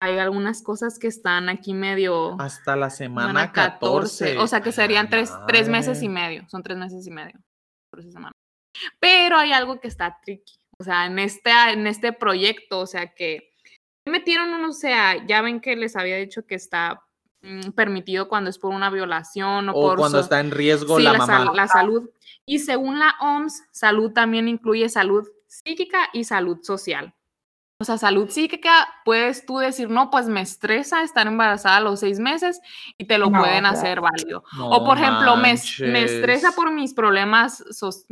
hay 0.00 0.18
algunas 0.18 0.62
cosas 0.62 0.98
que 0.98 1.06
están 1.06 1.48
aquí 1.48 1.72
medio... 1.72 2.36
Hasta 2.40 2.76
la 2.76 2.90
semana 2.90 3.28
semana 3.28 3.52
14. 3.52 4.38
O 4.38 4.46
sea 4.46 4.60
que 4.60 4.72
serían 4.72 5.08
tres, 5.08 5.32
tres 5.46 5.68
meses 5.68 6.02
y 6.02 6.08
medio. 6.08 6.46
Son 6.48 6.62
tres 6.62 6.76
meses 6.76 7.06
y 7.06 7.10
medio. 7.10 7.40
por 7.90 8.00
esa 8.00 8.10
semana. 8.10 8.32
Pero 9.00 9.38
hay 9.38 9.52
algo 9.52 9.80
que 9.80 9.88
está 9.88 10.18
tricky. 10.22 10.58
O 10.78 10.84
sea, 10.84 11.06
en 11.06 11.18
este, 11.20 11.50
en 11.70 11.86
este 11.86 12.12
proyecto, 12.12 12.80
o 12.80 12.86
sea 12.86 13.14
que 13.14 13.52
metieron 14.06 14.52
uno, 14.52 14.70
o 14.70 14.72
sea, 14.72 15.24
ya 15.24 15.40
ven 15.40 15.60
que 15.60 15.76
les 15.76 15.96
había 15.96 16.16
dicho 16.16 16.46
que 16.46 16.56
está 16.56 17.03
permitido 17.74 18.28
cuando 18.28 18.50
es 18.50 18.58
por 18.58 18.72
una 18.72 18.90
violación 18.90 19.68
o, 19.68 19.72
O 19.72 19.88
por 19.90 19.98
cuando 19.98 20.20
está 20.20 20.40
en 20.40 20.50
riesgo 20.50 20.96
sí, 20.98 21.02
la, 21.02 21.12
la, 21.12 21.18
mamá. 21.18 21.44
sal- 21.44 21.50
la 21.56 21.68
salud. 21.68 22.10
Y 22.46 22.58
según 22.58 22.98
la 22.98 23.14
OMS, 23.20 23.62
salud 23.72 24.12
también 24.12 24.48
incluye 24.48 24.88
salud 24.88 25.26
psíquica 25.46 26.08
y 26.12 26.24
salud 26.24 26.58
social. 26.62 27.14
O 27.80 27.84
sea, 27.84 27.98
salud 27.98 28.30
psíquica, 28.30 28.88
puedes 29.04 29.44
tú 29.44 29.58
decir, 29.58 29.90
no, 29.90 30.08
pues 30.08 30.28
me 30.28 30.40
estresa 30.40 31.02
estar 31.02 31.26
embarazada 31.26 31.78
a 31.78 31.80
los 31.80 32.00
seis 32.00 32.20
meses 32.20 32.60
y 32.96 33.04
te 33.06 33.18
lo 33.18 33.30
No, 33.30 33.40
pueden 33.40 33.66
hacer 33.66 34.00
válido. 34.00 34.44
No 34.56 34.68
o 34.68 34.84
por 34.84 34.96
ejemplo, 34.96 35.36
me, 35.36 35.54
me 35.80 36.04
estresa 36.04 36.52
por 36.52 36.70
mis 36.70 36.94
problemas, 36.94 37.64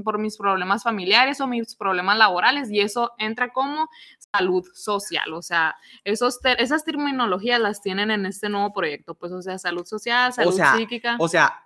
por 0.02 0.18
mis 0.18 0.36
problemas 0.36 0.82
familiares 0.82 1.40
o 1.40 1.46
mis 1.46 1.76
problemas 1.76 2.18
laborales 2.18 2.70
y 2.72 2.80
eso 2.80 3.12
entra 3.18 3.52
como 3.52 3.88
salud 4.32 4.64
social. 4.74 5.32
O 5.34 5.42
sea, 5.42 5.76
esos 6.04 6.40
ter- 6.40 6.60
esas 6.60 6.84
terminologías 6.84 7.60
las 7.60 7.82
tienen 7.82 8.10
en 8.10 8.26
este 8.26 8.48
nuevo 8.48 8.72
proyecto. 8.72 9.14
Pues, 9.14 9.32
o 9.32 9.42
sea, 9.42 9.58
salud 9.58 9.84
social, 9.84 10.32
salud 10.32 10.54
sea, 10.54 10.76
psíquica. 10.76 11.16
O 11.18 11.28
sea, 11.28 11.62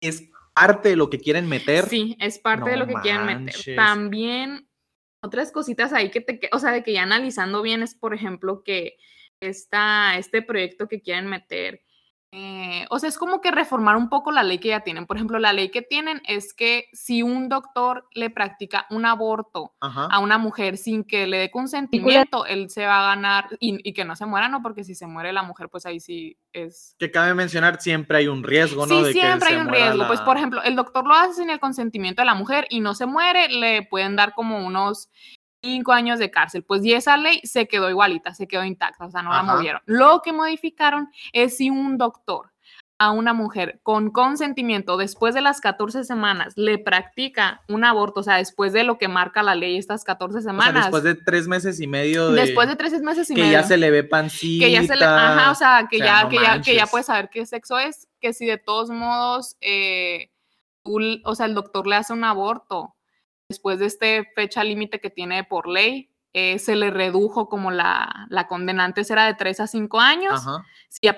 es 0.00 0.30
parte 0.54 0.90
de 0.90 0.96
lo 0.96 1.10
que 1.10 1.18
quieren 1.18 1.48
meter. 1.48 1.88
Sí, 1.88 2.16
es 2.20 2.38
parte 2.38 2.70
de 2.70 2.76
No 2.76 2.84
lo 2.84 2.88
que 2.88 3.00
quieren 3.02 3.44
meter. 3.44 3.76
También 3.76 4.68
otras 5.22 5.52
cositas 5.52 5.92
ahí 5.92 6.10
que 6.10 6.20
te, 6.20 6.40
o 6.52 6.58
sea, 6.58 6.72
de 6.72 6.82
que 6.82 6.92
ya 6.92 7.02
analizando 7.02 7.62
bien 7.62 7.82
es, 7.82 7.94
por 7.94 8.14
ejemplo, 8.14 8.62
que 8.64 8.96
esta, 9.40 10.16
este 10.18 10.42
proyecto 10.42 10.88
que 10.88 11.00
quieren 11.00 11.26
meter, 11.26 11.82
eh, 12.32 12.86
o 12.90 12.98
sea, 13.00 13.08
es 13.08 13.18
como 13.18 13.40
que 13.40 13.50
reformar 13.50 13.96
un 13.96 14.08
poco 14.08 14.30
la 14.30 14.44
ley 14.44 14.58
que 14.58 14.68
ya 14.68 14.80
tienen. 14.80 15.06
Por 15.06 15.16
ejemplo, 15.16 15.40
la 15.40 15.52
ley 15.52 15.70
que 15.70 15.82
tienen 15.82 16.22
es 16.26 16.54
que 16.54 16.88
si 16.92 17.22
un 17.22 17.48
doctor 17.48 18.06
le 18.12 18.30
practica 18.30 18.86
un 18.90 19.04
aborto 19.04 19.74
Ajá. 19.80 20.06
a 20.06 20.20
una 20.20 20.38
mujer 20.38 20.76
sin 20.76 21.02
que 21.02 21.26
le 21.26 21.38
dé 21.38 21.50
consentimiento, 21.50 22.46
él 22.46 22.70
se 22.70 22.86
va 22.86 23.00
a 23.00 23.14
ganar 23.14 23.48
y, 23.58 23.78
y 23.88 23.92
que 23.92 24.04
no 24.04 24.14
se 24.14 24.26
muera, 24.26 24.48
¿no? 24.48 24.62
Porque 24.62 24.84
si 24.84 24.94
se 24.94 25.08
muere 25.08 25.32
la 25.32 25.42
mujer, 25.42 25.68
pues 25.68 25.86
ahí 25.86 25.98
sí 25.98 26.36
es 26.52 26.94
Que 26.98 27.10
cabe 27.10 27.34
mencionar, 27.34 27.80
siempre 27.80 28.18
hay 28.18 28.28
un 28.28 28.44
riesgo, 28.44 28.86
¿no? 28.86 28.94
Sí, 28.94 29.02
de 29.02 29.12
que 29.12 29.20
siempre 29.20 29.48
hay 29.48 29.56
un 29.56 29.68
riesgo. 29.68 30.06
Pues, 30.06 30.20
por 30.20 30.36
ejemplo, 30.36 30.62
el 30.62 30.76
doctor 30.76 31.06
lo 31.06 31.14
hace 31.14 31.34
sin 31.34 31.50
el 31.50 31.58
consentimiento 31.58 32.22
de 32.22 32.26
la 32.26 32.34
mujer 32.34 32.66
y 32.70 32.80
no 32.80 32.94
se 32.94 33.06
muere, 33.06 33.48
le 33.48 33.82
pueden 33.82 34.14
dar 34.14 34.34
como 34.34 34.64
unos 34.64 35.08
cinco 35.62 35.92
años 35.92 36.18
de 36.18 36.30
cárcel. 36.30 36.62
Pues, 36.62 36.84
y 36.84 36.92
esa 36.92 37.16
ley 37.16 37.40
se 37.44 37.66
quedó 37.66 37.90
igualita, 37.90 38.34
se 38.34 38.46
quedó 38.46 38.64
intacta, 38.64 39.06
o 39.06 39.10
sea, 39.10 39.22
no 39.22 39.32
Ajá. 39.32 39.42
la 39.44 39.54
movieron. 39.54 39.82
Lo 39.86 40.22
que 40.22 40.32
modificaron 40.32 41.08
es 41.32 41.56
si 41.56 41.70
un 41.70 41.98
doctor 41.98 42.50
a 43.00 43.12
una 43.12 43.32
mujer 43.32 43.80
con 43.82 44.10
consentimiento 44.10 44.98
después 44.98 45.34
de 45.34 45.40
las 45.40 45.62
14 45.62 46.04
semanas 46.04 46.52
le 46.56 46.76
practica 46.76 47.62
un 47.66 47.82
aborto, 47.82 48.20
o 48.20 48.22
sea, 48.22 48.36
después 48.36 48.74
de 48.74 48.84
lo 48.84 48.98
que 48.98 49.08
marca 49.08 49.42
la 49.42 49.54
ley 49.54 49.78
estas 49.78 50.04
14 50.04 50.36
O 50.36 50.40
sea, 50.42 50.50
semanas, 50.50 50.84
después 50.84 51.02
de 51.02 51.14
tres 51.14 51.48
meses 51.48 51.80
y 51.80 51.86
medio 51.86 52.30
de. 52.30 52.42
después 52.42 52.68
de 52.68 52.76
tres 52.76 52.92
meses 53.00 53.30
y 53.30 53.34
que 53.34 53.40
medio 53.40 53.54
ya 53.54 53.62
se 53.62 53.78
le 53.78 53.90
ve 53.90 54.04
pancita. 54.04 54.66
que 54.66 54.72
ya 54.72 54.84
se 54.84 54.96
le, 54.96 55.06
ajá, 55.06 55.50
o 55.50 55.54
sea, 55.54 55.88
que 55.90 55.96
o 55.96 56.00
sea, 56.00 56.06
ya, 56.06 56.22
no 56.24 56.28
que 56.28 56.36
ya, 56.42 56.60
que 56.60 56.74
ya 56.74 56.86
puedes 56.86 57.06
saber 57.06 57.30
qué 57.30 57.46
sexo 57.46 57.78
es, 57.78 58.06
que 58.20 58.34
si 58.34 58.44
de 58.44 58.58
todos 58.58 58.90
modos, 58.90 59.56
eh, 59.62 60.30
tú 60.84 60.98
o 61.24 61.34
sea, 61.34 61.46
el 61.46 61.54
doctor 61.54 61.86
le 61.86 61.96
hace 61.96 62.12
un 62.12 62.24
aborto 62.24 62.94
después 63.50 63.78
de 63.80 63.86
este 63.86 64.30
fecha 64.34 64.62
límite 64.64 65.00
que 65.00 65.10
tiene 65.10 65.42
por 65.44 65.68
ley, 65.68 66.08
eh, 66.32 66.58
se 66.60 66.76
le 66.76 66.90
redujo 66.90 67.48
como 67.48 67.72
la, 67.72 68.26
la 68.30 68.46
condena 68.46 68.84
antes 68.84 69.10
era 69.10 69.26
de 69.26 69.34
3 69.34 69.58
a 69.60 69.66
5 69.66 70.00
años, 70.00 70.40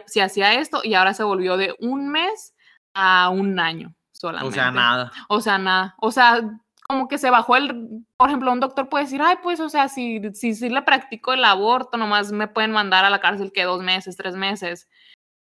si 0.06 0.20
hacía 0.20 0.54
esto, 0.54 0.80
y 0.82 0.94
ahora 0.94 1.12
se 1.12 1.22
volvió 1.22 1.58
de 1.58 1.76
un 1.80 2.08
mes 2.08 2.54
a 2.94 3.28
un 3.28 3.60
año 3.60 3.94
solamente. 4.12 4.48
O 4.48 4.52
sea, 4.52 4.70
nada. 4.70 5.12
O 5.28 5.40
sea, 5.42 5.58
nada. 5.58 5.94
O 6.00 6.10
sea, 6.10 6.40
como 6.88 7.08
que 7.08 7.18
se 7.18 7.28
bajó 7.30 7.56
el, 7.56 8.04
por 8.16 8.28
ejemplo, 8.30 8.50
un 8.50 8.60
doctor 8.60 8.88
puede 8.88 9.04
decir, 9.04 9.20
ay, 9.22 9.36
pues, 9.42 9.60
o 9.60 9.68
sea, 9.68 9.88
si, 9.88 10.20
si, 10.32 10.54
si 10.54 10.70
le 10.70 10.80
practico 10.82 11.34
el 11.34 11.44
aborto, 11.44 11.98
nomás 11.98 12.32
me 12.32 12.48
pueden 12.48 12.72
mandar 12.72 13.04
a 13.04 13.10
la 13.10 13.20
cárcel 13.20 13.52
que 13.52 13.64
dos 13.64 13.82
meses, 13.82 14.16
tres 14.16 14.34
meses, 14.36 14.88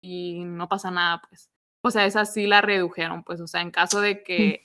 y 0.02 0.44
no 0.44 0.68
pasa 0.68 0.92
nada, 0.92 1.22
pues. 1.30 1.50
O 1.86 1.92
sea, 1.92 2.06
esa 2.06 2.26
sí 2.26 2.48
la 2.48 2.60
redujeron, 2.62 3.24
pues, 3.24 3.40
o 3.40 3.48
sea, 3.48 3.62
en 3.62 3.72
caso 3.72 4.02
de 4.02 4.24
que 4.24 4.64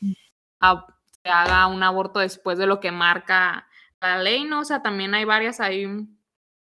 a- 0.61 0.87
se 1.25 1.31
haga 1.31 1.67
un 1.67 1.83
aborto 1.83 2.21
después 2.21 2.59
de 2.59 2.67
lo 2.67 2.81
que 2.81 2.93
marca 2.93 3.67
la 4.01 4.19
ley, 4.19 4.45
¿no? 4.45 4.61
O 4.61 4.65
sea, 4.65 4.83
también 4.83 5.15
hay 5.15 5.25
varias 5.25 5.61
ahí 5.61 5.87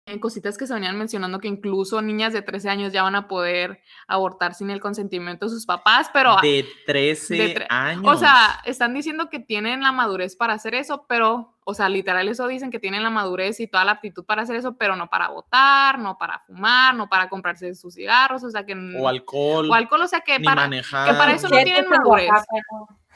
eh, 0.05 0.19
cositas 0.19 0.57
que 0.57 0.67
se 0.67 0.73
venían 0.73 0.97
mencionando 0.97 1.39
que 1.39 1.47
incluso 1.47 2.01
niñas 2.01 2.33
de 2.33 2.41
13 2.41 2.69
años 2.69 2.93
ya 2.93 3.03
van 3.03 3.15
a 3.15 3.27
poder 3.29 3.81
abortar 4.05 4.53
sin 4.53 4.69
el 4.69 4.81
consentimiento 4.81 5.45
de 5.45 5.49
sus 5.49 5.65
papás, 5.65 6.09
pero 6.13 6.35
de 6.41 6.65
13 6.85 7.35
de 7.35 7.55
tre- 7.55 7.65
años. 7.69 8.03
o 8.05 8.17
sea, 8.17 8.59
están 8.65 8.93
diciendo 8.93 9.29
que 9.29 9.39
tienen 9.39 9.81
la 9.81 9.93
madurez 9.93 10.35
para 10.35 10.53
hacer 10.53 10.75
eso, 10.75 11.05
pero, 11.07 11.55
o 11.63 11.73
sea, 11.73 11.87
literal 11.87 12.27
eso 12.27 12.45
dicen 12.47 12.69
que 12.69 12.79
tienen 12.79 13.01
la 13.01 13.09
madurez 13.09 13.61
y 13.61 13.67
toda 13.67 13.85
la 13.85 13.93
aptitud 13.93 14.25
para 14.25 14.41
hacer 14.41 14.57
eso, 14.57 14.75
pero 14.77 14.97
no 14.97 15.09
para 15.09 15.29
votar, 15.29 15.97
no 15.97 16.17
para 16.17 16.39
fumar, 16.39 16.93
no 16.95 17.07
para 17.07 17.29
comprarse 17.29 17.73
sus 17.73 17.93
cigarros, 17.93 18.43
o 18.43 18.49
sea, 18.51 18.65
que... 18.65 18.75
o 18.75 19.07
alcohol. 19.07 19.71
o 19.71 19.73
alcohol, 19.73 20.01
o 20.01 20.07
sea, 20.07 20.19
que 20.19 20.37
ni 20.37 20.43
para... 20.45 20.63
manejar. 20.63 21.17
para 21.17 21.31
eso 21.31 21.47
no 21.47 21.55
tienen 21.55 21.75
que 21.75 21.79
en 21.81 21.89
madurez. 21.89 22.29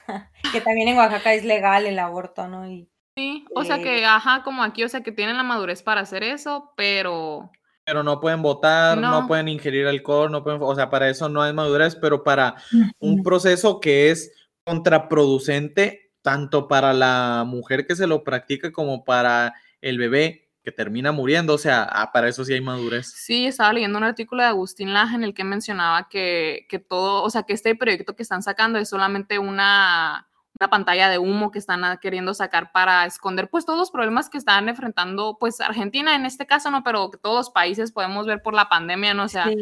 que 0.52 0.62
también 0.62 0.88
en 0.90 0.98
Oaxaca 0.98 1.34
es 1.34 1.44
legal 1.46 1.86
el 1.86 2.00
aborto, 2.00 2.48
¿no? 2.48 2.70
Y 2.70 2.90
Sí, 3.18 3.46
o 3.56 3.64
sea 3.64 3.78
Eh, 3.78 3.82
que, 3.82 4.06
ajá, 4.06 4.44
como 4.44 4.62
aquí, 4.62 4.84
o 4.84 4.90
sea, 4.90 5.02
que 5.02 5.12
tienen 5.12 5.38
la 5.38 5.44
madurez 5.44 5.82
para 5.82 6.02
hacer 6.02 6.22
eso, 6.22 6.72
pero... 6.78 7.50
Pero 7.84 8.04
no 8.04 8.20
pueden 8.20 8.44
votar, 8.44 8.96
no. 9.00 9.10
No. 9.10 9.28
pueden 9.28 9.48
ingerir 9.48 9.88
alcohol, 9.88 10.32
no 10.32 10.44
pueden, 10.44 10.62
o 10.62 10.76
sea, 10.76 10.92
para 10.92 11.10
eso 11.10 11.28
no 11.28 11.42
hay 11.42 11.52
madurez, 11.52 11.96
pero 11.96 12.24
para 12.24 12.56
un 13.00 13.24
proceso 13.24 13.80
que 13.80 14.12
es 14.12 14.32
contraproducente 14.66 16.12
tanto 16.22 16.68
para 16.68 16.94
la 16.94 17.44
mujer 17.48 17.88
que 17.88 17.96
se 17.96 18.06
lo 18.06 18.24
practica 18.24 18.72
como 18.72 19.04
para 19.04 19.54
el 19.82 19.98
bebé 19.98 20.47
que 20.68 20.74
termina 20.74 21.14
muriendo, 21.14 21.54
o 21.54 21.58
sea, 21.58 21.84
ah, 21.90 22.12
para 22.12 22.28
eso 22.28 22.44
sí 22.44 22.52
hay 22.52 22.60
madurez. 22.60 23.08
Sí, 23.16 23.46
estaba 23.48 23.72
leyendo 23.72 23.98
un 23.98 24.04
artículo 24.04 24.42
de 24.42 24.50
Agustín 24.50 24.92
Laje 24.94 25.16
en 25.16 25.24
el 25.24 25.34
que 25.34 25.46
mencionaba 25.46 26.10
que, 26.10 26.66
que 26.68 26.78
todo, 26.78 27.24
o 27.24 27.30
sea, 27.30 27.44
que 27.44 27.54
este 27.54 27.74
proyecto 27.74 28.18
que 28.18 28.24
están 28.24 28.44
sacando 28.44 28.78
es 28.78 28.90
solamente 28.90 29.40
una, 29.40 30.28
una 30.60 30.70
pantalla 30.70 31.10
de 31.10 31.20
humo 31.20 31.52
que 31.52 31.60
están 31.60 31.98
queriendo 32.02 32.34
sacar 32.34 32.74
para 32.74 33.06
esconder 33.06 33.50
pues 33.50 33.66
todos 33.66 33.80
los 33.80 33.92
problemas 33.92 34.30
que 34.30 34.38
están 34.38 34.68
enfrentando 34.68 35.38
pues 35.40 35.62
Argentina 35.62 36.16
en 36.18 36.26
este 36.26 36.46
caso, 36.46 36.70
¿no? 36.70 36.84
Pero 36.84 37.12
que 37.12 37.18
todos 37.18 37.38
los 37.38 37.50
países 37.50 37.94
podemos 37.94 38.26
ver 38.28 38.42
por 38.42 38.54
la 38.54 38.68
pandemia, 38.68 39.14
¿no? 39.14 39.24
O 39.24 39.30
sea, 39.30 39.46
sí, 39.48 39.56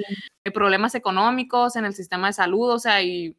eh, 0.44 0.50
problemas 0.52 0.96
económicos 0.96 1.76
en 1.76 1.86
el 1.86 1.94
sistema 1.94 2.26
de 2.26 2.34
salud, 2.34 2.72
o 2.72 2.80
sea, 2.80 3.04
y... 3.04 3.38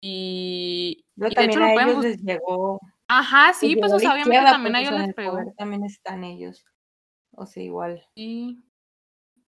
y, 0.00 1.04
y 1.16 1.34
de 1.34 1.44
hecho 1.44 1.58
a 1.60 1.72
pueden 1.72 1.88
ellos 1.88 1.96
bus- 1.96 2.04
les 2.04 2.22
llegó. 2.22 2.78
Ajá, 3.12 3.52
sí, 3.52 3.74
pues 3.74 3.92
o 3.92 3.98
sea, 3.98 4.12
obviamente 4.12 4.44
también 4.48 4.76
a 4.76 4.80
ellos 4.82 4.94
les 4.96 5.14
pegó. 5.14 5.40
También 5.58 5.82
están 5.82 6.22
ellos. 6.22 6.64
O 7.40 7.46
sea, 7.46 7.62
igual. 7.62 8.02
Sí. 8.14 8.62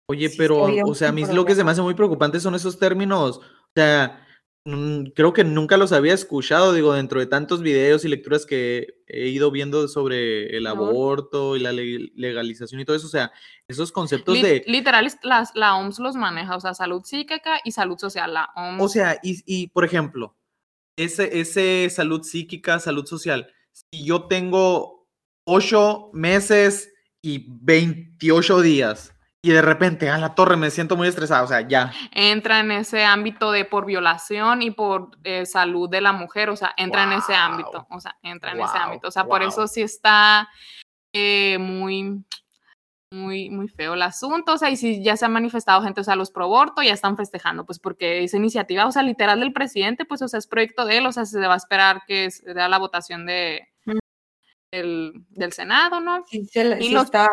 Oye, 0.09 0.29
Sí, 0.29 0.37
pero, 0.37 0.63
o 0.85 0.95
sea, 0.95 1.09
a 1.09 1.11
mí 1.11 1.23
lo 1.33 1.45
que 1.45 1.55
se 1.55 1.63
me 1.63 1.71
hace 1.71 1.81
muy 1.81 1.93
preocupante 1.93 2.39
son 2.39 2.55
esos 2.55 2.77
términos. 2.79 3.37
O 3.39 3.71
sea, 3.75 4.25
creo 5.15 5.33
que 5.33 5.43
nunca 5.43 5.75
los 5.75 5.91
había 5.91 6.13
escuchado, 6.13 6.71
digo, 6.73 6.93
dentro 6.93 7.19
de 7.19 7.25
tantos 7.25 7.61
videos 7.61 8.05
y 8.05 8.09
lecturas 8.09 8.45
que 8.45 8.87
he 9.07 9.27
ido 9.27 9.51
viendo 9.51 9.87
sobre 9.89 10.55
el 10.55 10.67
Aborto. 10.67 11.57
y 11.57 11.59
la 11.59 11.71
le- 11.73 12.11
legalización 12.15 12.79
y 12.79 12.85
todo 12.85 12.95
eso. 12.95 13.07
O 13.07 13.09
sea, 13.09 13.31
esos 13.67 13.91
conceptos 13.91 14.35
Lit- 14.37 14.41
de, 14.43 14.63
Literal, 14.67 15.07
la 15.55 15.75
OMS 15.75 15.99
los 15.99 16.15
maneja, 16.15 16.55
o 16.55 16.59
sea, 16.61 16.73
salud 16.73 17.03
psíquica 17.03 17.59
y 17.65 17.71
salud 17.71 17.97
social. 17.97 18.33
La 18.33 18.49
OMS. 18.55 18.81
o 18.83 18.87
sea, 18.87 19.19
y, 19.23 19.41
y, 19.45 19.67
por 19.67 19.83
ejemplo, 19.83 20.37
ese, 20.97 21.39
ese 21.39 21.89
salud 21.89 22.23
psíquica, 22.23 22.79
salud 22.79 23.05
social, 23.05 23.51
si 23.71 24.05
yo 24.05 24.27
tengo 24.27 25.07
ocho 25.45 26.09
meses 26.13 26.92
y 27.23 27.47
28 27.47 28.61
días 28.61 29.13
y 29.45 29.51
de 29.51 29.61
repente, 29.61 30.09
a 30.09 30.17
la 30.17 30.35
torre, 30.35 30.55
me 30.55 30.71
siento 30.71 30.95
muy 30.95 31.09
estresada, 31.09 31.43
o 31.43 31.47
sea, 31.47 31.67
ya. 31.67 31.91
entra 32.11 32.61
en 32.61 32.71
ese 32.71 33.03
ámbito 33.03 33.51
de 33.51 33.65
por 33.65 33.85
violación 33.85 34.61
y 34.61 34.71
por 34.71 35.09
eh, 35.25 35.45
salud 35.45 35.89
de 35.89 35.99
la 35.99 36.13
mujer, 36.13 36.49
o 36.49 36.55
sea, 36.55 36.73
entra 36.77 37.03
en 37.03 37.11
ese 37.11 37.35
ámbito, 37.35 37.85
o 37.89 37.99
sea, 37.99 38.15
entra 38.23 38.51
en 38.51 38.61
ese 38.61 38.77
Wow, 38.77 38.83
ámbito, 38.83 39.07
o 39.09 39.11
sea, 39.11 39.25
por 39.25 39.41
wow. 39.41 39.49
eso 39.49 39.67
sí 39.67 39.81
está 39.81 40.47
eh, 41.11 41.57
muy, 41.57 42.23
muy, 43.11 43.49
muy 43.49 43.67
feo 43.67 43.95
el 43.95 44.01
asunto, 44.03 44.53
o 44.53 44.57
sea, 44.57 44.69
y 44.69 44.77
si 44.77 45.03
ya 45.03 45.17
se 45.17 45.25
han 45.25 45.33
manifestado 45.33 45.83
gente, 45.83 45.99
o 45.99 46.05
sea, 46.05 46.15
los 46.15 46.31
pro 46.31 46.45
aborto 46.45 46.81
ya 46.81 46.93
están 46.93 47.17
festejando, 47.17 47.65
pues 47.65 47.79
porque 47.79 48.23
esa 48.23 48.37
iniciativa, 48.37 48.87
o 48.87 48.93
sea, 48.93 49.03
literal 49.03 49.41
del 49.41 49.51
presidente, 49.51 50.05
pues, 50.05 50.21
o 50.21 50.29
sea, 50.29 50.39
es 50.39 50.47
proyecto 50.47 50.85
de 50.85 50.99
él, 50.99 51.05
o 51.05 51.11
sea, 51.11 51.25
se 51.25 51.45
va 51.45 51.55
a 51.55 51.57
esperar 51.57 52.03
que 52.07 52.31
se 52.31 52.53
dé 52.53 52.69
la 52.69 52.79
votación 52.79 53.25
de. 53.25 53.67
Del, 54.73 55.25
del 55.29 55.53
Senado, 55.53 55.99
¿no? 55.99 56.23
Sí, 56.27 56.45
se 56.45 56.63
le- 56.63 56.79
Y 56.79 56.87
sí 56.87 56.93
los- 56.93 57.05
está 57.05 57.29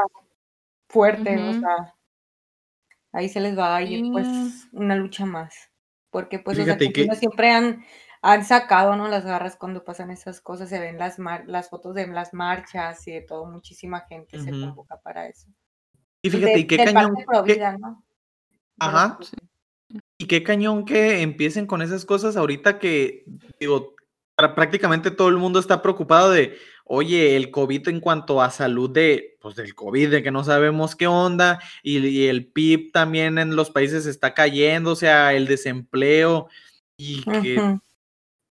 fuerte, 0.89 1.37
o 1.39 1.53
sea, 1.55 1.95
ahí 3.13 3.29
se 3.29 3.41
les 3.41 3.57
va 3.59 3.77
a 3.77 3.83
ir 3.83 4.11
pues 4.13 4.27
una 4.73 4.95
lucha 4.97 5.25
más, 5.27 5.55
porque 6.11 6.39
pues 6.39 6.59
los 6.59 6.67
que- 6.67 6.73
argentinos 6.73 7.19
siempre 7.19 7.51
han, 7.51 7.85
han 8.23 8.45
sacado, 8.45 8.97
¿no? 8.97 9.09
Las 9.09 9.25
garras 9.25 9.57
cuando 9.57 9.85
pasan 9.85 10.11
esas 10.11 10.41
cosas, 10.41 10.69
se 10.69 10.79
ven 10.79 10.99
las, 10.99 11.19
mar- 11.19 11.45
las 11.47 11.71
fotos 11.71 11.95
de 11.95 12.07
las 12.09 12.35
marchas 12.35 13.07
y 13.09 13.13
de 13.13 13.23
todo, 13.23 13.47
muchísima 13.47 14.01
gente 14.09 14.39
se 14.41 14.51
convoca 14.51 15.01
para 15.01 15.27
eso. 15.27 15.49
Y 16.23 16.29
fíjate, 16.31 16.53
de- 16.53 16.59
y 16.59 16.67
qué 16.67 16.77
cañón. 16.77 17.15
Ajá. 18.79 19.19
Y 20.19 20.27
qué 20.27 20.43
cañón 20.43 20.85
que 20.85 21.23
empiecen 21.23 21.67
con 21.67 21.83
esas 21.83 22.05
cosas 22.05 22.37
ahorita 22.37 22.79
que, 22.79 23.25
digo, 23.59 23.95
prácticamente 24.37 25.11
todo 25.11 25.29
el 25.29 25.37
mundo 25.37 25.59
está 25.59 25.83
preocupado 25.83 26.31
de, 26.31 26.57
oye, 26.93 27.37
el 27.37 27.53
COVID 27.53 27.89
en 27.89 28.01
cuanto 28.01 28.43
a 28.43 28.51
salud 28.51 28.91
de, 28.91 29.39
pues 29.41 29.55
del 29.55 29.77
COVID, 29.77 30.11
de 30.11 30.23
que 30.25 30.33
no 30.33 30.43
sabemos 30.43 30.97
qué 30.97 31.07
onda, 31.07 31.61
y, 31.85 31.99
y 32.05 32.27
el 32.27 32.47
PIB 32.51 32.91
también 32.91 33.39
en 33.39 33.55
los 33.55 33.71
países 33.71 34.07
está 34.07 34.35
cayendo, 34.35 34.91
o 34.91 34.97
sea, 34.97 35.33
el 35.33 35.47
desempleo, 35.47 36.49
y 36.97 37.23
que, 37.41 37.59
Ujú. 37.61 37.81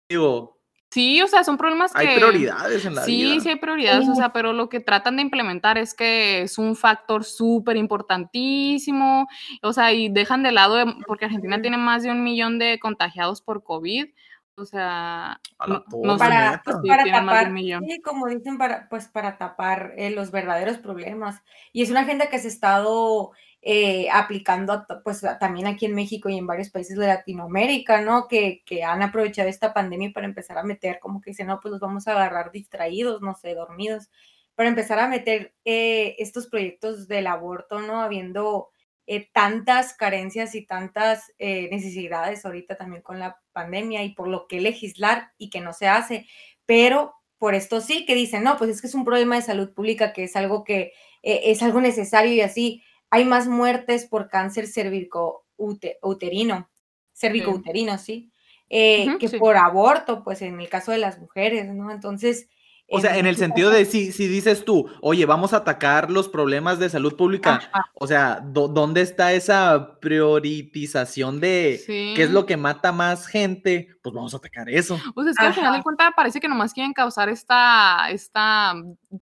digo, 0.10 0.58
Sí, 0.94 1.22
o 1.22 1.28
sea, 1.28 1.46
son 1.46 1.58
problemas 1.58 1.94
que... 1.94 2.00
hay 2.06 2.18
prioridades 2.18 2.84
en 2.86 2.96
la 2.96 3.04
Sí, 3.04 3.24
vida. 3.24 3.40
sí 3.42 3.50
hay 3.50 3.56
prioridades, 3.56 4.10
o 4.10 4.12
Sí. 4.12 4.18
sea, 4.18 4.34
pero 4.34 4.52
lo 4.52 4.68
que 4.68 4.82
tratan 4.82 5.16
de 5.16 5.22
implementar 5.22 5.78
es 5.78 5.94
que 5.94 6.42
es 6.42 6.58
un 6.58 6.76
factor 6.76 7.24
súper 7.24 7.78
importantísimo, 7.78 9.28
o 9.62 9.72
sea, 9.74 9.94
y 9.94 10.10
dejan 10.10 10.44
de 10.44 10.52
lado, 10.52 10.76
de- 10.76 10.94
porque 11.08 11.26
Argentina 11.26 11.62
tiene 11.62 11.78
más 11.78 12.04
de 12.04 12.12
un 12.12 12.24
millón 12.24 12.60
de 12.60 12.78
contagiados 12.80 13.42
por 13.42 13.64
COVID, 13.64 14.08
o 14.56 14.66
sea, 14.66 15.40
no, 15.68 16.18
para, 16.18 16.62
pues, 16.64 16.78
para 16.88 17.04
tienen 17.04 17.26
más 17.26 17.46
de 17.46 17.52
un 17.52 17.70
tapar, 17.70 17.90
sí, 17.90 18.02
como 18.02 18.28
dicen, 18.28 18.58
para, 18.58 18.90
pues 18.90 19.08
para 19.08 19.38
tapar 19.38 19.94
eh, 19.98 20.12
los 20.12 20.32
verdaderos 20.32 20.78
problemas. 20.78 21.42
Y 21.72 21.82
es 21.82 21.90
una 21.90 22.02
agenda 22.02 22.30
que 22.30 22.40
se 22.40 22.48
ha 22.48 22.52
estado 22.52 23.32
eh, 23.62 24.10
aplicando 24.12 24.86
pues 25.04 25.22
también 25.40 25.68
aquí 25.68 25.86
en 25.86 25.96
México 25.96 26.30
y 26.30 26.38
en 26.38 26.48
varios 26.48 26.70
países 26.70 26.98
de 26.98 27.08
Latinoamérica, 27.08 28.02
¿no? 28.02 28.28
Que, 28.28 28.64
que 28.66 28.84
han 28.84 29.02
aprovechado 29.02 29.50
esta 29.50 29.74
pandemia 29.74 30.12
para 30.14 30.26
empezar 30.26 30.58
a 30.58 30.64
meter, 30.64 31.00
como 31.00 31.22
que 31.22 31.32
dicen, 31.32 31.48
no, 31.48 31.60
pues 31.60 31.72
los 31.72 31.82
vamos 31.82 32.08
a 32.08 32.12
agarrar 32.12 32.52
distraídos, 32.52 33.22
no 33.22 33.36
sé, 33.36 33.54
dormidos, 33.56 34.10
para 34.56 34.70
empezar 34.70 35.00
a 35.00 35.08
meter 35.08 35.54
eh, 35.66 36.16
estos 36.20 36.48
proyectos 36.48 37.08
del 37.08 37.28
aborto, 37.28 37.80
¿no? 37.80 38.02
Habiendo 38.02 38.70
eh, 39.08 39.30
tantas 39.34 39.94
carencias 39.94 40.56
y 40.56 40.66
tantas 40.66 41.34
eh, 41.40 41.70
necesidades 41.72 42.46
ahorita 42.46 42.78
también 42.78 43.02
con 43.02 43.20
la 43.20 43.40
pandemia 43.52 44.04
y 44.04 44.14
por 44.14 44.28
lo 44.28 44.48
que 44.48 44.62
legislar 44.62 45.32
y 45.38 45.50
que 45.50 45.60
no 45.60 45.74
se 45.74 45.88
hace, 45.88 46.28
pero 46.66 47.16
por 47.38 47.56
esto 47.56 47.82
sí 47.82 48.06
que 48.06 48.16
dicen, 48.16 48.44
no, 48.44 48.58
pues 48.58 48.70
es 48.70 48.82
que 48.82 48.88
es 48.88 48.96
un 48.96 49.04
problema 49.04 49.36
de 49.36 49.42
salud 49.42 49.74
pública, 49.74 50.14
que 50.14 50.26
es 50.26 50.36
algo 50.36 50.64
que 50.64 50.94
eh, 51.24 51.42
es 51.46 51.64
algo 51.64 51.82
necesario 51.82 52.34
y 52.34 52.42
así. 52.42 52.84
Hay 53.10 53.26
más 53.26 53.48
muertes 53.48 54.06
por 54.06 54.30
cáncer 54.30 54.68
cervicouterino, 54.68 56.70
cervicouterino, 57.14 57.98
sí, 57.98 58.32
Ujú, 58.70 59.18
que 59.18 59.28
sí. 59.28 59.38
por 59.38 59.58
aborto, 59.58 60.24
pues 60.24 60.42
en 60.44 60.62
el 60.62 60.70
caso 60.70 60.92
de 60.92 61.00
las 61.00 61.20
mujeres, 61.20 61.68
¿no? 61.68 61.92
Entonces... 61.92 62.48
O 62.94 63.00
sea, 63.00 63.18
en 63.18 63.26
el 63.26 63.36
sentido 63.38 63.70
de 63.70 63.86
si, 63.86 64.12
si 64.12 64.28
dices 64.28 64.66
tú, 64.66 64.90
oye, 65.02 65.26
vamos 65.26 65.54
a 65.54 65.58
atacar 65.58 66.12
los 66.12 66.28
problemas 66.30 66.78
de 66.80 66.90
salud 66.90 67.16
pública, 67.16 67.62
Ajá. 67.72 67.86
o 67.94 68.06
sea, 68.08 68.42
do- 68.44 68.68
¿dónde 68.68 69.02
está 69.02 69.32
esa 69.34 69.98
prioritización 70.00 71.40
de 71.40 71.82
qué 71.86 72.22
es 72.22 72.28
Sí. 72.28 72.34
lo 72.34 72.46
que 72.46 72.58
mata 72.58 72.92
más 72.92 73.28
gente? 73.28 73.90
Pues 74.04 74.14
vamos 74.14 74.34
a 74.34 74.38
atacar 74.38 74.70
eso. 74.70 75.00
Pues 75.14 75.28
es 75.28 75.38
que 75.38 75.46
al 75.46 75.54
final 75.54 75.72
de 75.72 75.78
Ajá. 75.78 75.84
cuentas 75.84 76.12
parece 76.16 76.40
que 76.40 76.48
nomás 76.50 76.74
quieren 76.74 76.94
causar 76.94 77.30
esta, 77.30 78.10
esta, 78.10 78.74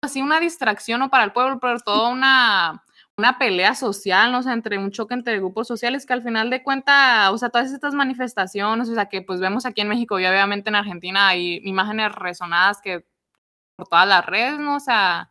así 0.01 0.21
una 0.23 0.41
distracción 0.41 1.01
¿no? 1.01 1.11
para 1.11 1.25
el 1.25 1.33
pueblo, 1.33 1.59
pero 1.61 1.79
toda 1.81 2.09
una, 2.11 2.85
una 3.17 3.39
pelea 3.39 3.75
social, 3.75 4.33
¿no? 4.33 4.39
O 4.39 4.43
sea, 4.43 4.53
entre 4.53 4.79
un 4.79 4.91
choque 4.91 5.15
entre 5.15 5.39
grupos 5.39 5.69
sociales 5.69 6.05
que 6.07 6.13
al 6.13 6.23
final 6.23 6.51
de 6.51 6.63
cuentas, 6.63 7.31
o 7.31 7.39
sea, 7.39 7.49
todas 7.51 7.73
estas 7.73 7.95
manifestaciones, 7.95 8.89
o 8.89 8.95
sea, 8.95 9.07
que 9.07 9.23
pues 9.23 9.41
vemos 9.41 9.65
aquí 9.67 9.81
en 9.81 9.89
México 9.89 10.19
y 10.19 10.27
obviamente 10.27 10.69
en 10.69 10.75
Argentina 10.75 11.29
hay 11.29 11.61
imágenes 11.65 12.13
resonadas 12.13 12.81
que 12.83 13.07
por 13.77 13.89
todas 13.89 14.09
las 14.09 14.25
redes, 14.27 14.59
¿no? 14.59 14.77
O 14.77 14.81
sea, 14.81 15.31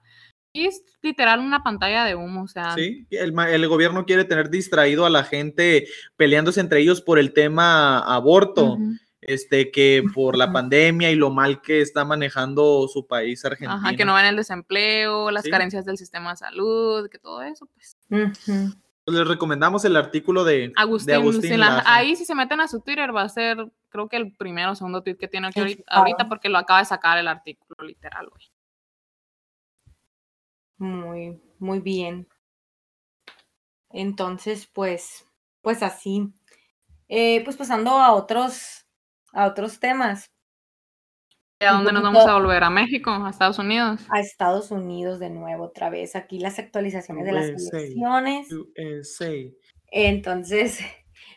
es 0.54 0.84
literal 1.02 1.40
una 1.40 1.64
pantalla 1.64 2.04
de 2.06 2.16
humo, 2.16 2.44
o 2.44 2.48
sea, 2.48 2.76
Sí, 2.76 3.08
el, 3.10 3.34
el 3.40 3.68
gobierno 3.68 4.06
quiere 4.06 4.24
tener 4.24 4.50
distraído 4.50 5.06
a 5.06 5.10
la 5.10 5.24
gente 5.24 5.88
peleándose 6.16 6.60
entre 6.60 6.80
ellos 6.80 7.02
por 7.02 7.18
el 7.18 7.34
tema 7.34 8.00
aborto, 8.00 8.74
ujú. 8.74 8.92
este, 9.22 9.72
que 9.72 10.04
por 10.16 10.38
la 10.38 10.52
pandemia 10.52 11.10
y 11.12 11.16
lo 11.16 11.32
mal 11.32 11.62
que 11.62 11.82
está 11.82 12.06
manejando 12.06 12.88
su 12.88 13.08
país 13.08 13.44
Argentina. 13.46 13.76
Ajá, 13.76 13.96
que 13.96 14.06
no 14.06 14.14
ven 14.14 14.26
el 14.26 14.36
desempleo, 14.36 15.32
las 15.32 15.44
Sí. 15.44 15.50
carencias 15.50 15.86
del 15.86 15.98
sistema 15.98 16.32
de 16.32 16.38
salud, 16.38 17.10
que 17.10 17.18
todo 17.18 17.42
eso, 17.42 17.68
pues. 17.74 17.98
Ujú. 18.10 18.32
Pues 18.46 18.76
Les 19.06 19.28
recomendamos 19.28 19.84
el 19.84 19.98
artículo 19.98 20.46
de 20.46 20.70
de 20.70 20.74
Agustín, 20.76 21.16
Agustín 21.16 21.60
la- 21.60 21.70
Lazo. 21.70 21.88
ahí 21.90 22.16
si 22.16 22.24
se 22.24 22.36
meten 22.36 22.62
a 22.62 22.68
su 22.68 22.80
Twitter 22.82 23.14
va 23.14 23.24
a 23.24 23.30
ser, 23.30 23.70
creo 23.90 24.08
que 24.08 24.16
el 24.16 24.34
primero 24.36 24.72
o 24.72 24.76
segundo 24.76 25.04
tweet 25.04 25.18
que 25.18 25.28
tiene 25.28 25.48
aquí 25.48 25.84
ah. 25.88 25.98
ahorita 26.00 26.30
porque 26.30 26.48
lo 26.48 26.58
acaba 26.58 26.80
de 26.80 26.86
sacar 26.86 27.18
el 27.18 27.28
artículo 27.28 27.86
literal 27.86 28.30
hoy. 28.34 28.50
Muy, 30.78 31.42
muy 31.60 31.80
bien. 31.80 32.28
Entonces, 33.90 34.68
pues, 34.68 35.26
pues 35.62 35.84
así. 35.84 36.34
Eh, 37.08 37.44
pues 37.44 37.56
pasando 37.58 37.92
a 37.92 38.14
otros, 38.14 38.86
a 39.34 39.48
otros 39.48 39.80
temas. 39.80 40.33
¿Y 41.64 41.66
a 41.66 41.72
dónde 41.72 41.94
nos 41.94 42.04
vamos 42.04 42.26
a 42.26 42.34
volver? 42.34 42.62
¿A 42.64 42.70
México? 42.70 43.10
¿A 43.10 43.30
Estados 43.30 43.58
Unidos? 43.58 44.02
A 44.10 44.20
Estados 44.20 44.70
Unidos 44.70 45.20
de 45.20 45.30
nuevo, 45.30 45.64
otra 45.64 45.90
vez. 45.90 46.16
Aquí 46.18 46.38
las 46.40 46.60
actualizaciones 46.60 47.24
de 47.26 47.32
las 47.32 47.46
elecciones. 47.46 48.48
USA. 48.52 49.32
Entonces, 49.92 50.80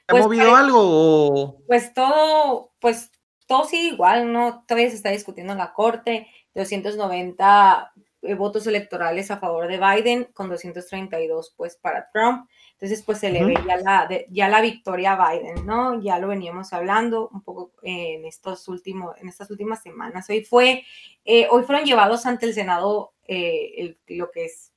¿Ha 0.08 0.12
Pues, 0.12 0.24
movido 0.24 0.50
pare- 0.50 0.64
algo? 0.64 1.62
pues 1.66 1.92
todo, 1.94 2.72
pues 2.80 3.10
todo 3.46 3.64
sigue 3.66 3.88
igual, 3.94 4.32
¿no? 4.32 4.64
Todavía 4.66 4.90
se 4.90 4.96
está 4.96 5.10
discutiendo 5.10 5.52
en 5.52 5.58
la 5.58 5.72
corte. 5.72 6.26
290 6.54 7.92
eh, 7.96 8.00
votos 8.36 8.66
electorales 8.66 9.30
a 9.30 9.38
favor 9.38 9.68
de 9.68 9.78
Biden 9.78 10.24
con 10.32 10.48
232 10.48 11.54
pues 11.56 11.76
para 11.76 12.10
Trump. 12.12 12.48
Entonces 12.72 13.02
pues 13.02 13.18
se 13.18 13.30
le 13.30 13.44
ve 13.44 13.54
ya 13.66 13.76
la, 13.76 14.06
de- 14.06 14.26
ya 14.30 14.48
la 14.48 14.60
victoria 14.60 15.12
a 15.12 15.30
Biden, 15.32 15.64
¿no? 15.66 16.00
Ya 16.02 16.18
lo 16.18 16.28
veníamos 16.28 16.72
hablando 16.72 17.28
un 17.32 17.42
poco 17.42 17.72
eh, 17.82 18.14
en, 18.14 18.24
estos 18.24 18.66
últimos, 18.68 19.16
en 19.20 19.28
estas 19.28 19.50
últimas 19.50 19.82
semanas. 19.82 20.28
Hoy 20.28 20.44
fue, 20.44 20.84
eh, 21.24 21.46
hoy 21.50 21.62
fueron 21.62 21.84
llevados 21.84 22.26
ante 22.26 22.46
el 22.46 22.54
Senado 22.54 23.12
eh, 23.28 23.72
el- 23.78 23.98
lo 24.18 24.30
que 24.30 24.46
es 24.46 24.72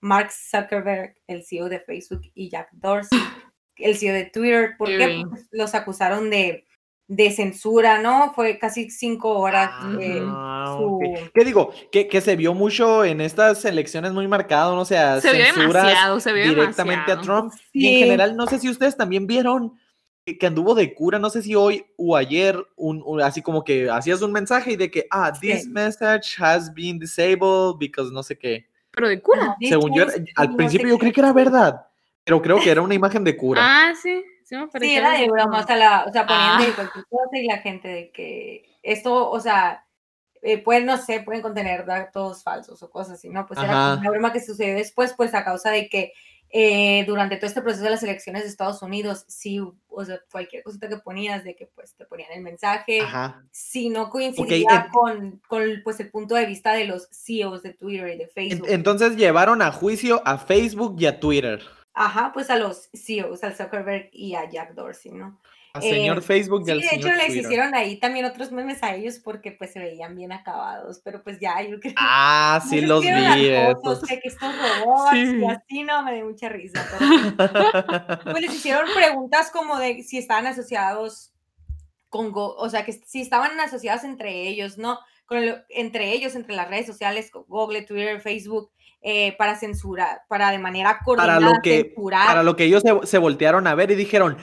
Mark 0.00 0.30
Zuckerberg, 0.32 1.16
el 1.26 1.44
CEO 1.44 1.68
de 1.68 1.80
Facebook, 1.80 2.22
y 2.34 2.48
Jack 2.50 2.70
Dorsey, 2.72 3.18
el 3.76 3.96
CEO 3.96 4.12
de 4.14 4.24
Twitter. 4.26 4.74
¿Por 4.76 4.88
Qué 4.88 4.98
qué? 4.98 5.06
bien. 5.06 5.30
Pues, 5.30 5.48
los 5.52 5.74
acusaron 5.74 6.28
de, 6.30 6.66
de 7.08 7.30
censura, 7.30 7.98
¿no? 8.00 8.32
Fue 8.34 8.58
casi 8.58 8.88
cinco 8.90 9.38
horas 9.38 9.70
eh, 10.00 10.22
Ah, 10.24 10.76
su... 10.78 10.84
ok. 10.96 11.02
¿Qué 11.34 11.44
digo? 11.44 11.72
Que, 11.90 12.08
que 12.08 12.20
se 12.20 12.36
vio 12.36 12.54
mucho 12.54 13.04
en 13.04 13.20
estas 13.20 13.64
elecciones 13.64 14.12
muy 14.12 14.26
marcado, 14.28 14.74
¿no? 14.74 14.82
O 14.82 14.84
sea, 14.86 15.20
Se 15.20 15.32
vio 15.32 15.44
censuras 15.44 15.84
demasiado, 15.84 16.20
se 16.20 16.32
vio 16.32 16.44
directamente 16.48 17.12
a 17.12 17.16
demasiado. 17.16 17.48
Trump. 17.50 17.52
Y 17.72 17.88
en 17.88 17.96
general, 17.96 18.36
no 18.36 18.46
sé 18.46 18.58
si 18.58 18.70
ustedes 18.70 18.96
también 18.96 19.26
vieron 19.26 19.74
que, 20.24 20.46
anduvo 20.46 20.74
de 20.74 20.94
cura, 20.94 21.18
no 21.18 21.28
sé 21.28 21.42
si 21.42 21.54
hoy 21.54 21.84
o 21.96 22.16
ayer, 22.16 22.56
un, 22.76 23.02
un- 23.04 23.20
así 23.20 23.42
como 23.42 23.62
que 23.64 23.90
hacías 23.90 24.22
un 24.22 24.32
mensaje 24.32 24.72
y 24.72 24.76
de 24.76 24.90
que, 24.90 25.06
ah, 25.10 25.32
this 25.38 25.64
Sí. 25.64 25.68
message 25.68 26.36
has 26.38 26.72
been 26.72 26.98
disabled 26.98 27.76
because 27.78 28.10
no 28.12 28.22
sé 28.22 28.38
qué. 28.38 28.66
Pero 28.92 29.08
de 29.08 29.20
cura. 29.20 29.42
Ajá, 29.42 29.56
Según 29.60 29.92
yo, 29.94 30.04
al 30.36 30.54
principio 30.56 30.88
yo 30.88 30.98
creí 30.98 31.12
que 31.12 31.20
era 31.20 31.32
verdad, 31.32 31.86
pero 32.24 32.40
creo 32.40 32.60
que 32.60 32.70
era 32.70 32.80
una 32.82 32.94
imagen 32.94 33.24
de 33.24 33.36
cura. 33.36 33.60
Ah, 33.64 33.92
sí, 34.00 34.22
sí 34.60 34.60
me 34.60 34.66
Sí, 34.66 34.70
pareció. 34.72 34.98
era 34.98 35.12
de 35.18 35.28
broma, 35.28 35.60
o 35.60 35.66
sea, 35.66 35.76
la, 35.76 36.04
o 36.08 36.12
sea 36.12 36.26
ponían 36.26 36.58
de 36.60 36.66
Ah. 36.68 36.74
cualquier 36.74 37.04
cosa 37.08 37.38
y 37.38 37.46
la 37.46 37.58
gente 37.58 37.88
de 37.88 38.10
que 38.10 38.64
esto, 38.82 39.30
o 39.30 39.40
sea, 39.40 39.84
eh, 40.42 40.58
pueden, 40.58 40.86
no 40.86 40.96
sé, 40.98 41.20
pueden 41.20 41.40
contener 41.42 41.86
datos 41.86 42.42
falsos 42.42 42.82
o 42.82 42.90
cosas 42.90 43.14
así, 43.14 43.28
¿no? 43.28 43.46
Pues 43.46 43.60
era 43.60 43.70
Ajá. 43.92 44.00
una 44.00 44.10
broma 44.10 44.32
que 44.32 44.40
sucedió 44.40 44.74
después, 44.74 45.14
pues 45.16 45.34
a 45.34 45.44
causa 45.44 45.70
de 45.70 45.88
que 45.88 46.12
eh, 46.54 47.04
durante 47.06 47.36
todo 47.36 47.46
este 47.46 47.62
proceso 47.62 47.84
de 47.84 47.88
las 47.90 48.02
elecciones 48.02 48.42
de 48.42 48.50
Estados 48.50 48.82
Unidos, 48.82 49.24
sí, 49.26 49.58
o 49.88 50.04
sea, 50.04 50.20
cualquier 50.30 50.62
cosita 50.62 50.86
que 50.86 50.98
ponías, 50.98 51.44
de 51.44 51.56
que 51.56 51.64
pues 51.74 51.94
te 51.94 52.04
ponían 52.04 52.30
el 52.32 52.42
mensaje, 52.42 53.00
Ajá. 53.00 53.42
si 53.50 53.88
no 53.88 54.10
coincidía 54.10 54.84
en- 54.84 54.90
con, 54.90 55.40
con 55.48 55.62
pues 55.82 55.98
el 56.00 56.10
punto 56.10 56.34
de 56.34 56.44
vista 56.44 56.74
de 56.74 56.84
los 56.84 57.08
CEOs 57.10 57.62
de 57.62 57.72
Twitter 57.72 58.08
y 58.08 58.18
de 58.18 58.26
Facebook. 58.28 58.66
entonces 58.68 59.16
llevaron 59.16 59.62
a 59.62 59.72
juicio 59.72 60.20
a 60.26 60.36
Facebook 60.36 60.96
y 60.98 61.06
a 61.06 61.18
Twitter. 61.20 61.62
Ajá, 61.94 62.30
pues 62.32 62.48
a 62.50 62.56
los 62.56 62.88
CEOs, 62.94 63.44
al 63.44 63.54
Zuckerberg 63.54 64.08
y 64.12 64.34
a 64.34 64.48
Jack 64.48 64.74
Dorsey, 64.74 65.12
¿no? 65.12 65.40
Al 65.74 65.82
señor 65.82 66.18
Eh, 66.18 66.20
Facebook 66.22 66.62
y 66.62 66.64
Sí, 66.66 66.70
al 66.70 66.78
de 66.80 66.84
hecho 66.86 66.94
señor 67.02 67.16
les 67.16 67.26
Twitter. 67.28 67.42
hicieron 67.44 67.74
ahí 67.74 67.96
también 67.98 68.26
otros 68.26 68.52
memes 68.52 68.82
a 68.82 68.94
ellos 68.94 69.18
porque 69.24 69.52
pues 69.52 69.72
se 69.72 69.78
veían 69.80 70.14
bien 70.14 70.30
acabados, 70.32 71.00
pero 71.02 71.22
pues 71.22 71.40
ya 71.40 71.62
yo 71.62 71.80
creo 71.80 71.94
Ah, 71.96 72.60
no 72.64 72.68
sí 72.70 72.80
los 72.82 73.00
vi 73.02 73.08
fotos 73.64 74.02
de 74.02 74.20
que 74.20 74.28
estos 74.28 74.52
robots 74.84 75.14
y 75.16 75.26
Sí. 75.38 75.44
así 75.46 75.82
no 75.82 76.02
me 76.02 76.14
dio 76.14 76.26
mucha 76.26 76.48
risa, 76.50 76.86
pero 76.90 78.22
pues 78.32 78.42
les 78.42 78.54
hicieron 78.54 78.86
preguntas 78.94 79.50
como 79.50 79.78
de 79.78 80.02
si 80.02 80.18
estaban 80.18 80.46
asociados 80.46 81.32
con, 82.10 82.32
Go- 82.32 82.54
o 82.56 82.68
sea, 82.68 82.84
que 82.84 82.92
si 82.92 83.22
estaban 83.22 83.58
asociados 83.60 84.04
entre 84.04 84.46
ellos, 84.48 84.76
¿no? 84.76 84.98
Con 85.32 85.42
el- 85.42 85.64
entre 85.70 86.12
ellos, 86.12 86.34
entre 86.34 86.54
las 86.54 86.68
redes 86.68 86.86
sociales, 86.86 87.30
Google, 87.48 87.82
Twitter, 87.82 88.20
Facebook, 88.20 88.70
eh, 89.00 89.34
para 89.36 89.56
censurar, 89.56 90.20
para 90.28 90.50
de 90.50 90.58
manera 90.58 91.00
coordinada 91.04 91.40
Para 91.40 91.52
lo 91.54 91.60
que, 91.62 91.82
censurar. 91.86 92.26
para 92.26 92.42
lo 92.42 92.54
que 92.56 92.64
ellos 92.64 92.82
se, 92.82 93.06
se 93.06 93.18
voltearon 93.18 93.66
a 93.66 93.74
ver 93.74 93.90
y 93.90 93.94
dijeron, 93.96 94.36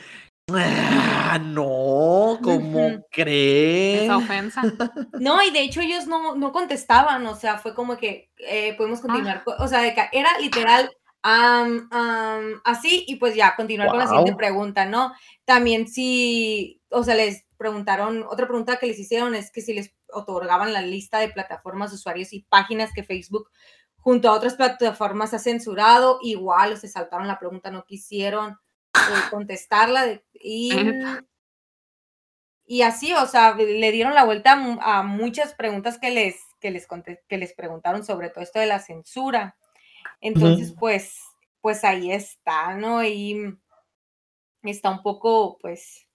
ah, 0.53 1.39
no, 1.41 2.39
¿cómo 2.41 3.03
crees? 3.11 4.03
Esa 4.03 4.17
ofensa. 4.17 4.61
No, 5.19 5.41
y 5.43 5.51
de 5.51 5.61
hecho 5.61 5.81
ellos 5.81 6.07
no, 6.07 6.35
no 6.35 6.51
contestaban, 6.51 7.25
o 7.27 7.35
sea, 7.35 7.57
fue 7.57 7.73
como 7.75 7.97
que 7.97 8.31
eh, 8.47 8.73
podemos 8.77 9.01
continuar, 9.01 9.43
co- 9.43 9.55
o 9.59 9.67
sea, 9.67 9.81
de 9.81 9.93
que 9.93 10.01
era 10.11 10.29
literal 10.39 10.89
am, 11.21 11.87
am, 11.91 12.61
así 12.63 13.03
y 13.07 13.17
pues 13.17 13.35
ya, 13.35 13.55
continuar 13.55 13.89
con 13.89 13.99
la 13.99 14.07
siguiente 14.07 14.35
pregunta, 14.35 14.85
¿no? 14.85 15.11
También 15.45 15.87
si, 15.87 16.81
o 16.89 17.03
sea, 17.03 17.15
les 17.15 17.45
preguntaron, 17.57 18.23
otra 18.29 18.47
pregunta 18.47 18.77
que 18.77 18.87
les 18.87 18.97
hicieron 18.99 19.35
es 19.35 19.51
que 19.51 19.61
si 19.61 19.73
les 19.73 19.93
otorgaban 20.13 20.73
la 20.73 20.81
lista 20.81 21.19
de 21.19 21.29
plataformas, 21.29 21.93
usuarios 21.93 22.33
y 22.33 22.41
páginas 22.43 22.91
que 22.93 23.03
Facebook 23.03 23.49
junto 23.97 24.29
a 24.29 24.33
otras 24.33 24.55
plataformas 24.55 25.33
ha 25.33 25.39
censurado, 25.39 26.19
igual, 26.21 26.77
se 26.77 26.87
saltaron 26.87 27.27
la 27.27 27.37
pregunta, 27.39 27.69
no 27.71 27.85
quisieron 27.85 28.57
eh, 28.95 29.29
contestarla 29.29 30.05
de- 30.05 30.23
y... 30.33 30.71
Y 32.71 32.83
así, 32.83 33.11
o 33.15 33.25
sea, 33.25 33.55
le 33.55 33.91
dieron 33.91 34.13
la 34.13 34.25
vuelta 34.25 34.51
a, 34.51 34.55
mu- 34.55 34.79
a 34.81 35.01
muchas 35.01 35.55
preguntas 35.55 35.97
que 35.97 36.11
les, 36.11 36.35
que, 36.59 36.69
les 36.69 36.87
que 37.27 37.37
les 37.39 37.53
preguntaron 37.53 38.05
sobre 38.05 38.29
todo 38.29 38.43
esto 38.43 38.59
de 38.59 38.67
la 38.67 38.77
censura. 38.79 39.57
Entonces, 40.21 40.73
pues, 40.79 41.19
pues 41.61 41.83
ahí 41.83 42.11
está, 42.11 42.75
¿no? 42.75 43.03
Y 43.03 43.57
está 44.61 44.91
un 44.91 45.01
poco, 45.01 45.57
pues, 45.59 46.07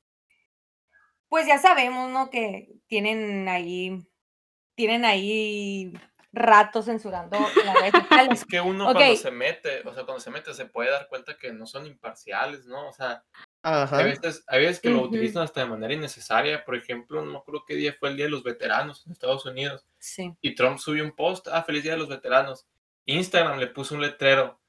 pues 1.35 1.49
ya 1.49 1.59
sabemos, 1.59 2.09
¿no? 2.11 2.31
Que 2.31 2.69
tienen 2.87 3.49
ahí, 3.49 4.07
tienen 4.77 5.05
ahí 5.05 5.93
rato 6.33 6.81
censurando 6.81 7.37
en 7.61 7.67
las 7.67 7.75
redes 7.75 7.93
sociales. 8.03 8.41
Es 8.43 8.45
que 8.45 8.61
uno 8.61 8.85
cuando 8.93 9.17
se 9.17 9.33
mete, 9.33 9.81
o 9.81 9.93
sea, 9.93 10.05
cuando 10.05 10.21
se 10.21 10.31
mete 10.31 10.55
se 10.55 10.67
puede 10.67 10.93
dar 10.93 11.09
cuenta 11.09 11.37
que 11.37 11.53
no 11.53 11.67
son 11.67 11.87
imparciales, 11.87 12.67
¿no? 12.67 12.89
O 12.89 12.93
sea, 12.93 13.25
Ajá. 13.65 13.99
hay 13.99 14.05
veces, 14.05 14.45
hay 14.47 14.61
veces 14.61 14.79
que 14.79 14.91
lo 14.91 15.03
utilizan 15.03 15.43
hasta 15.43 15.59
de 15.59 15.67
manera 15.67 15.93
innecesaria. 15.93 16.65
Por 16.65 16.77
ejemplo, 16.77 17.21
no 17.21 17.33
me 17.33 17.39
acuerdo 17.39 17.65
qué 17.67 17.75
día 17.75 17.97
fue 17.99 18.11
el 18.11 18.17
Día 18.17 18.27
de 18.27 18.31
los 18.31 18.45
Veteranos 18.45 19.05
en 19.05 19.11
Estados 19.11 19.45
Unidos. 19.45 19.85
Sí. 19.99 20.37
Y 20.41 20.55
Trump 20.55 20.79
subió 20.79 21.03
un 21.03 21.17
post, 21.17 21.49
ah, 21.51 21.65
feliz 21.65 21.83
Día 21.83 21.95
de 21.95 21.99
los 21.99 22.09
Veteranos. 22.09 22.69
Instagram 23.07 23.59
le 23.59 23.67
puso 23.67 23.97
un 23.97 24.03
letrero. 24.03 24.61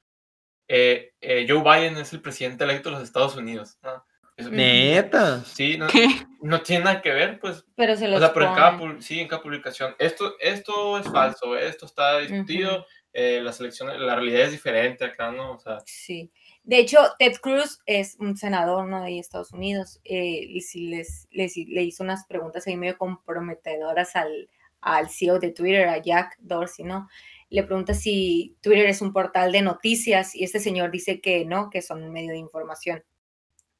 eh, 0.66 1.14
eh, 1.20 1.46
Joe 1.48 1.62
Biden 1.62 1.96
es 1.98 2.12
el 2.12 2.20
presidente 2.20 2.64
electo 2.64 2.88
de 2.88 2.96
los 2.96 3.04
Estados 3.04 3.36
Unidos. 3.36 3.78
¿no? 3.84 4.04
Eso- 4.36 4.50
Neta. 4.50 5.42
Sí, 5.44 5.78
no, 5.78 5.86
¿Qué? 5.86 6.06
no 6.42 6.60
tiene 6.62 6.84
nada 6.84 7.00
que 7.02 7.10
ver, 7.10 7.38
pues. 7.40 7.64
Pero 7.74 7.96
se 7.96 8.06
los 8.08 8.18
O 8.18 8.24
sea, 8.24 8.34
pero 8.34 8.48
en 8.48 8.54
cada, 8.54 9.00
sí, 9.00 9.20
en 9.20 9.28
cada 9.28 9.42
publicación. 9.42 9.94
Esto, 9.98 10.34
esto 10.40 10.98
es 10.98 11.06
falso, 11.08 11.56
esto 11.56 11.86
está 11.86 12.18
discutido, 12.18 12.84
eh, 13.12 13.40
la 13.42 13.52
selección, 13.52 13.88
la 14.06 14.14
realidad 14.14 14.42
es 14.42 14.52
diferente 14.52 15.04
acá, 15.06 15.32
¿no? 15.32 15.52
O 15.52 15.58
sea, 15.58 15.78
Sí. 15.86 16.30
De 16.64 16.78
hecho, 16.78 16.98
Ted 17.18 17.36
Cruz 17.40 17.80
es 17.86 18.16
un 18.18 18.36
senador, 18.36 18.86
¿no? 18.88 19.02
De 19.04 19.18
Estados 19.18 19.52
Unidos. 19.52 20.00
eh, 20.04 20.40
y 20.48 20.60
sí 20.60 20.88
les, 20.88 21.28
les 21.30 21.56
le 21.56 21.82
hizo 21.82 22.02
unas 22.02 22.26
preguntas 22.26 22.66
ahí 22.66 22.76
medio 22.76 22.98
comprometedoras 22.98 24.16
al, 24.16 24.50
al 24.80 25.08
CEO 25.08 25.38
de 25.38 25.52
Twitter, 25.52 25.88
a 25.88 25.98
Jack 26.02 26.36
Dorsey, 26.40 26.84
¿no? 26.84 27.08
Le 27.48 27.62
pregunta 27.62 27.94
si 27.94 28.56
Twitter 28.60 28.86
es 28.86 29.00
un 29.00 29.12
portal 29.12 29.52
de 29.52 29.62
noticias 29.62 30.34
y 30.34 30.42
este 30.44 30.58
señor 30.58 30.90
dice 30.90 31.20
que 31.20 31.44
no, 31.44 31.70
que 31.70 31.80
son 31.82 32.02
un 32.02 32.12
medio 32.12 32.32
de 32.32 32.38
información. 32.38 33.02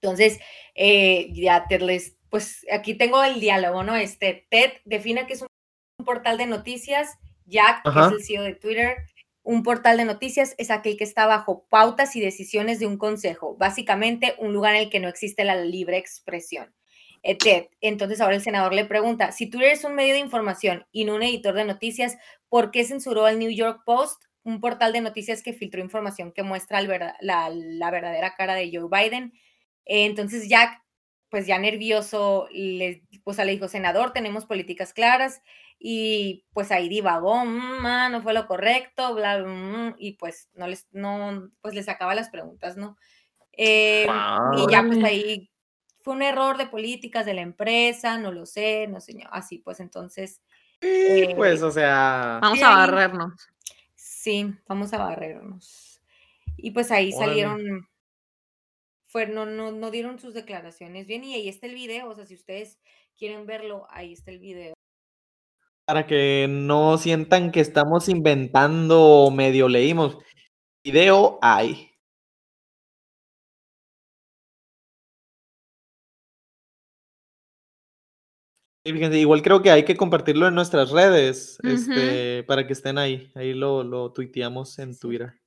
Entonces, 0.00 0.38
eh, 0.74 1.28
ya 1.32 1.66
Ted 1.68 1.82
les, 1.82 2.16
pues 2.30 2.66
aquí 2.70 2.94
tengo 2.94 3.22
el 3.24 3.40
diálogo, 3.40 3.82
¿no? 3.82 3.96
Este, 3.96 4.46
Ted 4.50 4.72
define 4.84 5.26
que 5.26 5.34
es 5.34 5.42
un, 5.42 5.48
un 5.98 6.04
portal 6.04 6.38
de 6.38 6.46
noticias, 6.46 7.18
Jack 7.46 7.82
que 7.82 7.90
es 7.90 8.12
el 8.12 8.24
CEO 8.24 8.42
de 8.42 8.54
Twitter. 8.54 8.96
Un 9.42 9.62
portal 9.62 9.96
de 9.96 10.04
noticias 10.04 10.54
es 10.58 10.70
aquel 10.70 10.96
que 10.96 11.04
está 11.04 11.26
bajo 11.26 11.66
pautas 11.70 12.16
y 12.16 12.20
decisiones 12.20 12.80
de 12.80 12.86
un 12.86 12.98
consejo, 12.98 13.56
básicamente 13.56 14.34
un 14.38 14.52
lugar 14.52 14.74
en 14.74 14.82
el 14.82 14.90
que 14.90 15.00
no 15.00 15.08
existe 15.08 15.44
la 15.44 15.56
libre 15.56 15.96
expresión. 15.98 16.74
Eh, 17.22 17.36
Ted, 17.36 17.68
entonces 17.80 18.20
ahora 18.20 18.36
el 18.36 18.42
senador 18.42 18.72
le 18.74 18.84
pregunta, 18.84 19.32
si 19.32 19.48
Twitter 19.48 19.72
es 19.72 19.84
un 19.84 19.94
medio 19.94 20.14
de 20.14 20.20
información 20.20 20.86
y 20.92 21.04
no 21.04 21.14
un 21.14 21.22
editor 21.22 21.54
de 21.54 21.64
noticias, 21.64 22.16
¿por 22.48 22.70
qué 22.70 22.84
censuró 22.84 23.24
al 23.24 23.38
New 23.38 23.50
York 23.50 23.82
Post, 23.84 24.24
un 24.42 24.60
portal 24.60 24.92
de 24.92 25.00
noticias 25.00 25.42
que 25.42 25.52
filtró 25.52 25.80
información 25.80 26.32
que 26.32 26.42
muestra 26.42 26.80
la 26.82 27.90
verdadera 27.90 28.34
cara 28.36 28.54
de 28.54 28.70
Joe 28.72 28.88
Biden? 28.90 29.32
Eh, 29.86 30.06
entonces 30.06 30.48
Jack, 30.48 30.82
pues 31.30 31.46
ya 31.46 31.58
nervioso, 31.58 32.48
le, 32.52 33.04
pues, 33.24 33.38
le 33.38 33.46
dijo, 33.52 33.68
senador, 33.68 34.12
tenemos 34.12 34.46
políticas 34.46 34.92
claras 34.94 35.42
y 35.78 36.46
pues 36.54 36.72
ahí 36.72 36.88
divagó, 36.88 37.44
"Mm, 37.46 37.86
ah, 37.86 38.08
no 38.10 38.22
fue 38.22 38.34
lo 38.34 38.46
correcto, 38.46 39.14
bla, 39.14 39.38
bla, 39.38 39.48
mm", 39.48 39.96
y 39.98 40.14
pues 40.14 40.50
no 40.54 40.68
les, 40.68 40.86
no, 40.92 41.50
pues 41.62 41.74
les 41.74 41.86
sacaba 41.86 42.14
las 42.16 42.30
preguntas, 42.30 42.76
¿no? 42.78 42.96
Eh, 43.52 44.30
y 44.44 44.68
ya 44.68 44.84
pues 44.88 45.00
ahí 45.04 45.50
fue 46.02 46.14
un 46.14 46.22
error 46.22 46.58
de 46.58 46.66
políticas 46.68 47.26
de 47.26 47.34
la 47.34 47.42
empresa, 47.42 48.18
no 48.18 48.32
lo 48.32 48.46
sé, 48.46 48.86
no 48.88 49.00
sé, 49.00 49.14
así 49.32 49.58
pues 49.60 49.80
entonces, 49.80 50.42
Sí, 50.82 51.26
pues, 51.34 51.62
eh, 51.62 51.62
o 51.62 51.70
sea. 51.70 52.40
Vamos 52.40 52.62
a 52.62 52.70
barrernos. 52.70 53.34
sí, 53.96 54.54
vamos 54.68 54.92
a 54.94 54.98
barrernos. 54.98 56.02
Y 56.56 56.72
pues 56.72 56.90
ahí 56.92 57.12
Órale. 57.12 57.18
salieron, 57.18 57.88
fue, 59.16 59.26
no, 59.26 59.46
no, 59.46 59.72
no 59.72 59.90
dieron 59.90 60.18
sus 60.18 60.34
declaraciones 60.34 61.06
bien 61.06 61.24
y 61.24 61.32
ahí 61.32 61.48
está 61.48 61.66
el 61.66 61.74
video, 61.74 62.10
o 62.10 62.14
sea, 62.14 62.26
si 62.26 62.34
ustedes 62.34 62.78
quieren 63.16 63.46
verlo, 63.46 63.86
ahí 63.88 64.12
está 64.12 64.30
el 64.30 64.40
video. 64.40 64.74
Para 65.86 66.06
que 66.06 66.46
no 66.50 66.98
sientan 66.98 67.50
que 67.50 67.60
estamos 67.60 68.10
inventando 68.10 69.00
o 69.00 69.30
medio 69.30 69.70
leímos. 69.70 70.18
Video 70.84 71.38
hay. 71.40 71.92
Y 78.84 78.92
fíjense, 78.92 79.18
igual 79.18 79.40
creo 79.40 79.62
que 79.62 79.70
hay 79.70 79.86
que 79.86 79.96
compartirlo 79.96 80.46
en 80.46 80.54
nuestras 80.54 80.90
redes, 80.90 81.58
este, 81.62 82.44
para 82.44 82.66
que 82.66 82.74
estén 82.74 82.98
ahí. 82.98 83.32
Ahí 83.34 83.54
lo, 83.54 83.82
lo 83.82 84.12
tuiteamos 84.12 84.78
en. 84.78 84.94
Twitter. 84.98 85.40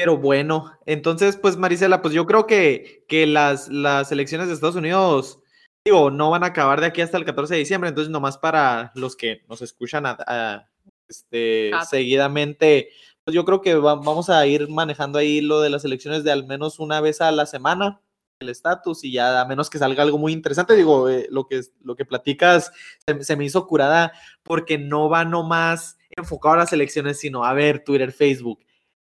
Pero 0.00 0.16
bueno, 0.16 0.72
entonces, 0.86 1.36
pues 1.36 1.58
Marisela, 1.58 2.00
pues 2.00 2.14
yo 2.14 2.24
creo 2.24 2.46
que, 2.46 3.04
que 3.06 3.26
las, 3.26 3.68
las 3.68 4.10
elecciones 4.10 4.48
de 4.48 4.54
Estados 4.54 4.76
Unidos, 4.76 5.40
digo, 5.84 6.10
no 6.10 6.30
van 6.30 6.42
a 6.42 6.46
acabar 6.46 6.80
de 6.80 6.86
aquí 6.86 7.02
hasta 7.02 7.18
el 7.18 7.26
14 7.26 7.52
de 7.52 7.58
diciembre, 7.60 7.90
entonces 7.90 8.10
nomás 8.10 8.38
para 8.38 8.92
los 8.94 9.14
que 9.14 9.42
nos 9.46 9.60
escuchan 9.60 10.06
a- 10.06 10.16
a, 10.26 10.66
este, 11.06 11.70
seguidamente, 11.84 12.88
pues 13.24 13.34
yo 13.34 13.44
creo 13.44 13.60
que 13.60 13.74
va- 13.74 13.96
vamos 13.96 14.30
a 14.30 14.46
ir 14.46 14.68
manejando 14.70 15.18
ahí 15.18 15.42
lo 15.42 15.60
de 15.60 15.68
las 15.68 15.84
elecciones 15.84 16.24
de 16.24 16.32
al 16.32 16.46
menos 16.46 16.78
una 16.78 17.02
vez 17.02 17.20
a 17.20 17.30
la 17.30 17.44
semana, 17.44 18.00
el 18.40 18.48
estatus, 18.48 19.04
y 19.04 19.12
ya 19.12 19.42
a 19.42 19.44
menos 19.44 19.68
que 19.68 19.76
salga 19.76 20.02
algo 20.02 20.16
muy 20.16 20.32
interesante, 20.32 20.74
digo, 20.76 21.10
eh, 21.10 21.26
lo, 21.30 21.46
que, 21.46 21.60
lo 21.82 21.94
que 21.94 22.06
platicas 22.06 22.72
se, 23.06 23.22
se 23.22 23.36
me 23.36 23.44
hizo 23.44 23.66
curada 23.66 24.12
porque 24.44 24.78
no 24.78 25.10
va 25.10 25.26
nomás 25.26 25.98
enfocado 26.16 26.54
a 26.54 26.58
las 26.58 26.72
elecciones, 26.72 27.18
sino 27.20 27.44
a 27.44 27.52
ver 27.52 27.84
Twitter, 27.84 28.12
Facebook 28.12 28.60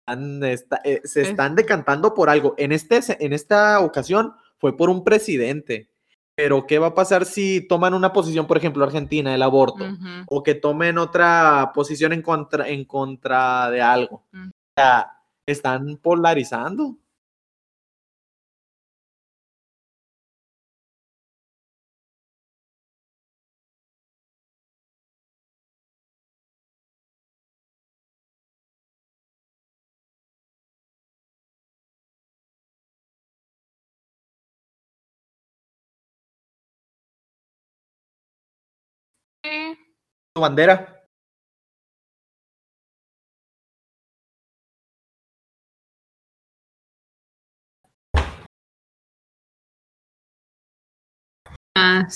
está- 0.07 0.81
eh, 0.85 1.01
se 1.05 1.23
Es- 1.23 1.29
están 1.29 1.55
decantando 1.55 2.15
por 2.15 2.31
algo. 2.31 2.55
En, 2.59 2.73
este, 2.73 3.01
en 3.25 3.33
esta 3.33 3.81
ocasión 3.81 4.35
fue 4.59 4.77
por 4.77 4.91
un 4.91 5.05
presidente. 5.05 5.91
Pero, 6.37 6.67
¿qué 6.67 6.81
va 6.81 6.89
a 6.89 6.95
pasar 6.95 7.27
si 7.27 7.65
toman 7.69 7.95
una 7.95 8.13
posición, 8.13 8.49
por 8.49 8.57
ejemplo, 8.57 8.85
Argentina, 8.85 9.33
el 9.33 9.43
aborto? 9.43 9.85
O 10.27 10.43
que 10.43 10.57
tomen 10.57 10.99
otra 10.99 11.71
posición 11.73 12.13
en 12.13 12.23
contra, 12.23 12.69
en 12.69 12.85
contra 12.85 13.71
de 13.71 13.81
algo. 13.81 14.25
Mm. 14.33 14.49
O 14.49 14.53
sea, 14.77 15.13
están 15.47 15.97
polarizando. 15.99 16.97
Bandera. 40.41 40.75
Ah, 51.77 52.07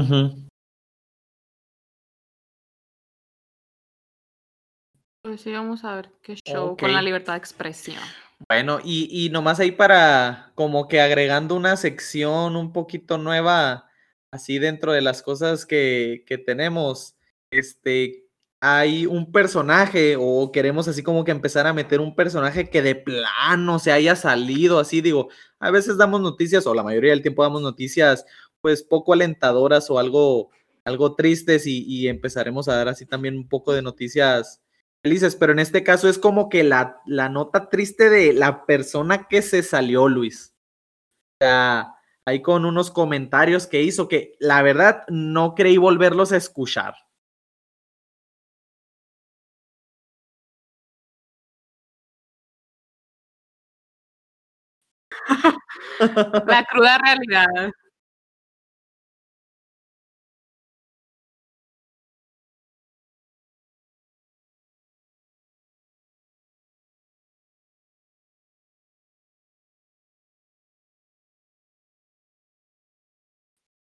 Ujú. 0.00 0.48
Pues 5.22 5.42
sí, 5.42 5.52
vamos 5.52 5.84
a 5.84 5.96
ver 5.96 6.10
qué 6.22 6.36
show 6.36 6.76
con 6.76 6.92
la 6.92 7.00
Ok. 7.00 7.04
libertad 7.04 7.34
de 7.34 7.38
expresión. 7.38 8.02
Bueno, 8.48 8.80
y, 8.82 9.08
y 9.10 9.28
nomás 9.28 9.60
ahí 9.60 9.70
para 9.70 10.52
como 10.54 10.88
que 10.88 11.00
agregando 11.00 11.54
una 11.54 11.76
sección 11.76 12.56
un 12.56 12.72
poquito 12.72 13.18
nueva, 13.18 13.90
así 14.32 14.58
dentro 14.58 14.92
de 14.92 15.02
las 15.02 15.22
cosas 15.22 15.66
que, 15.66 16.24
que 16.26 16.38
tenemos, 16.38 17.16
este, 17.50 18.24
hay 18.62 19.04
un 19.04 19.30
personaje 19.30 20.16
o 20.18 20.50
queremos 20.52 20.88
así 20.88 21.02
como 21.02 21.22
que 21.24 21.32
empezar 21.32 21.66
a 21.66 21.74
meter 21.74 22.00
un 22.00 22.14
personaje 22.14 22.70
que 22.70 22.80
de 22.80 22.94
plano 22.94 23.78
se 23.78 23.92
haya 23.92 24.16
salido, 24.16 24.78
así 24.78 25.02
digo, 25.02 25.28
a 25.58 25.70
veces 25.70 25.98
damos 25.98 26.22
noticias 26.22 26.66
o 26.66 26.74
la 26.74 26.82
mayoría 26.82 27.10
del 27.10 27.22
tiempo 27.22 27.42
damos 27.42 27.60
noticias 27.60 28.24
pues 28.60 28.82
poco 28.82 29.12
alentadoras 29.12 29.90
o 29.90 29.98
algo, 29.98 30.50
algo 30.84 31.14
tristes 31.14 31.66
y, 31.66 31.84
y 31.86 32.08
empezaremos 32.08 32.68
a 32.68 32.76
dar 32.76 32.88
así 32.88 33.06
también 33.06 33.36
un 33.36 33.48
poco 33.48 33.72
de 33.72 33.82
noticias 33.82 34.60
felices, 35.02 35.36
pero 35.36 35.52
en 35.52 35.58
este 35.60 35.82
caso 35.84 36.08
es 36.08 36.18
como 36.18 36.48
que 36.48 36.62
la, 36.64 37.00
la 37.06 37.28
nota 37.28 37.68
triste 37.70 38.10
de 38.10 38.32
la 38.32 38.66
persona 38.66 39.26
que 39.28 39.42
se 39.42 39.62
salió, 39.62 40.08
Luis. 40.08 40.54
O 41.40 41.44
sea, 41.44 41.94
ahí 42.26 42.42
con 42.42 42.64
unos 42.64 42.90
comentarios 42.90 43.66
que 43.66 43.82
hizo 43.82 44.08
que 44.08 44.34
la 44.40 44.62
verdad 44.62 45.04
no 45.08 45.54
creí 45.54 45.78
volverlos 45.78 46.32
a 46.32 46.36
escuchar. 46.38 46.94
La 56.46 56.64
cruda 56.64 56.98
realidad. 56.98 57.70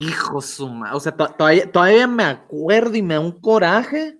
Hijo 0.06 0.42
su 0.42 0.68
ma- 0.68 0.94
O 0.94 1.00
sea, 1.00 1.16
to- 1.16 1.28
todavía, 1.34 1.70
todavía 1.72 2.06
me 2.06 2.24
acuerdo 2.24 2.94
y 2.96 3.02
me 3.02 3.14
da 3.14 3.20
un 3.20 3.40
coraje. 3.40 4.18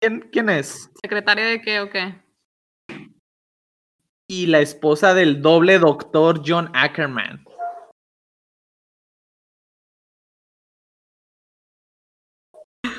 ¿Quién, 0.00 0.28
quién 0.32 0.50
es? 0.50 0.90
¿Secretaria 1.02 1.44
de 1.46 1.60
qué 1.62 1.80
o 1.80 1.90
qué? 1.90 2.22
Y 4.28 4.46
la 4.46 4.58
esposa 4.60 5.14
del 5.14 5.40
doble 5.40 5.78
doctor 5.78 6.42
John 6.44 6.70
Ackerman. 6.74 7.44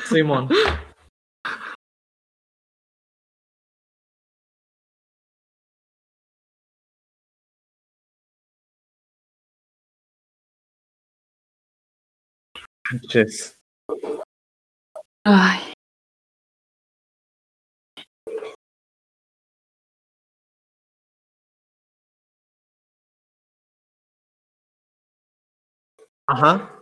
Simón. 0.10 0.48
Manches. 12.92 13.58
Ay. 15.26 15.74
Ajá. 26.28 26.77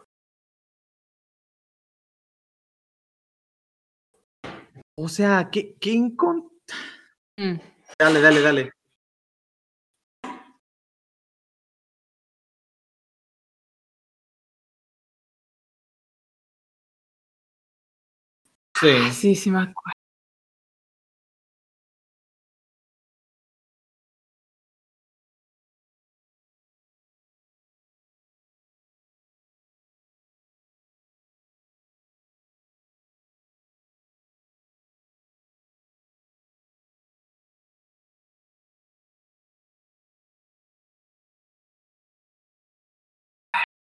O 4.98 5.10
sea, 5.10 5.50
¿qué, 5.52 5.76
qué 5.80 5.94
incon- 5.94 6.50
Mm. 7.38 7.60
Dale, 8.00 8.22
dale, 8.22 8.42
dale. 8.42 8.72
Sí. 18.80 19.12
Sí, 19.12 19.36
sí 19.36 19.52
me 19.52 19.60
acuerdo. 19.60 20.05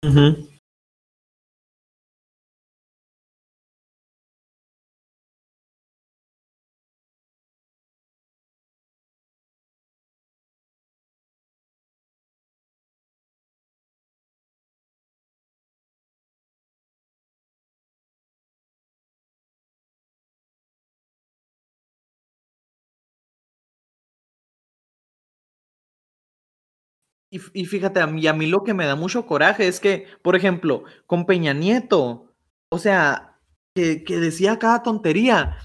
Ujú. 0.04 0.43
Y, 27.53 27.64
fíjate, 27.66 27.99
a 27.99 28.07
mí, 28.07 28.25
a 28.29 28.33
mí 28.33 28.47
lo 28.47 28.62
que 28.62 28.75
me 28.75 28.87
da 28.87 28.94
mucho 28.94 29.27
coraje 29.27 29.66
es 29.66 29.81
que, 29.81 30.07
por 30.23 30.37
ejemplo, 30.37 30.85
con 31.07 31.27
Peña 31.27 31.53
Nieto, 31.53 32.33
o 32.68 32.79
sea, 32.79 33.40
que, 33.75 34.05
que 34.05 34.18
decía 34.18 34.61
cada 34.61 34.85
tontería, 34.85 35.59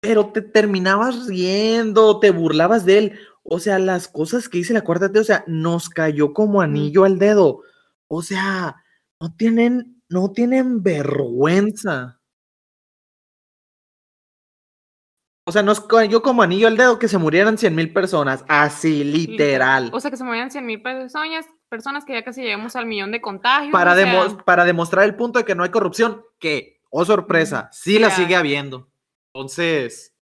pero 0.00 0.32
te 0.32 0.42
terminabas 0.42 1.26
riendo, 1.26 2.20
te 2.20 2.30
burlabas 2.30 2.84
de 2.84 2.98
él. 2.98 3.18
O 3.42 3.58
sea, 3.58 3.78
las 3.78 4.06
cosas 4.06 4.50
que 4.50 4.58
dice 4.58 4.74
la 4.74 4.82
cuarta 4.84 5.10
T, 5.10 5.18
o 5.18 5.24
sea, 5.24 5.44
nos 5.46 5.88
cayó 5.88 6.34
como 6.34 6.60
anillo 6.60 7.04
al 7.04 7.18
dedo. 7.18 7.62
O 8.08 8.20
sea, 8.20 8.76
no 9.18 9.34
tienen, 9.34 10.02
no 10.10 10.32
tienen 10.32 10.82
vergüenza. 10.82 12.17
O 15.48 15.52
sea, 15.52 15.62
nos 15.62 15.80
cayó 15.80 16.20
como 16.20 16.42
anillo 16.42 16.68
al 16.68 16.76
dedo 16.76 16.98
que 16.98 17.08
se 17.08 17.16
murieran 17.16 17.56
cien 17.56 17.74
mil 17.74 17.90
personas. 17.90 18.44
Así, 18.48 19.02
literal. 19.02 19.88
O 19.94 19.98
sea, 20.00 20.10
que 20.10 20.18
se 20.18 20.24
movían 20.24 20.50
100 20.50 20.66
mil 20.66 20.82
personas, 20.82 21.46
personas 21.70 22.04
que 22.04 22.12
ya 22.12 22.22
casi 22.22 22.42
llegamos 22.42 22.76
al 22.76 22.84
millón 22.84 23.12
de 23.12 23.22
contagios. 23.22 23.72
para, 23.72 23.92
o 23.92 23.94
sea, 23.96 24.04
demo- 24.04 24.44
para 24.44 24.66
demostrar 24.66 25.06
el 25.06 25.16
punto 25.16 25.38
de 25.38 25.46
que 25.46 25.54
no 25.54 25.62
hay 25.64 25.70
corrupción, 25.70 26.22
que, 26.38 26.82
oh 26.90 27.06
sorpresa, 27.06 27.70
sí 27.72 27.98
la 27.98 28.10
sigue 28.10 28.36
habiendo. 28.36 28.90
Entonces, 29.32 30.14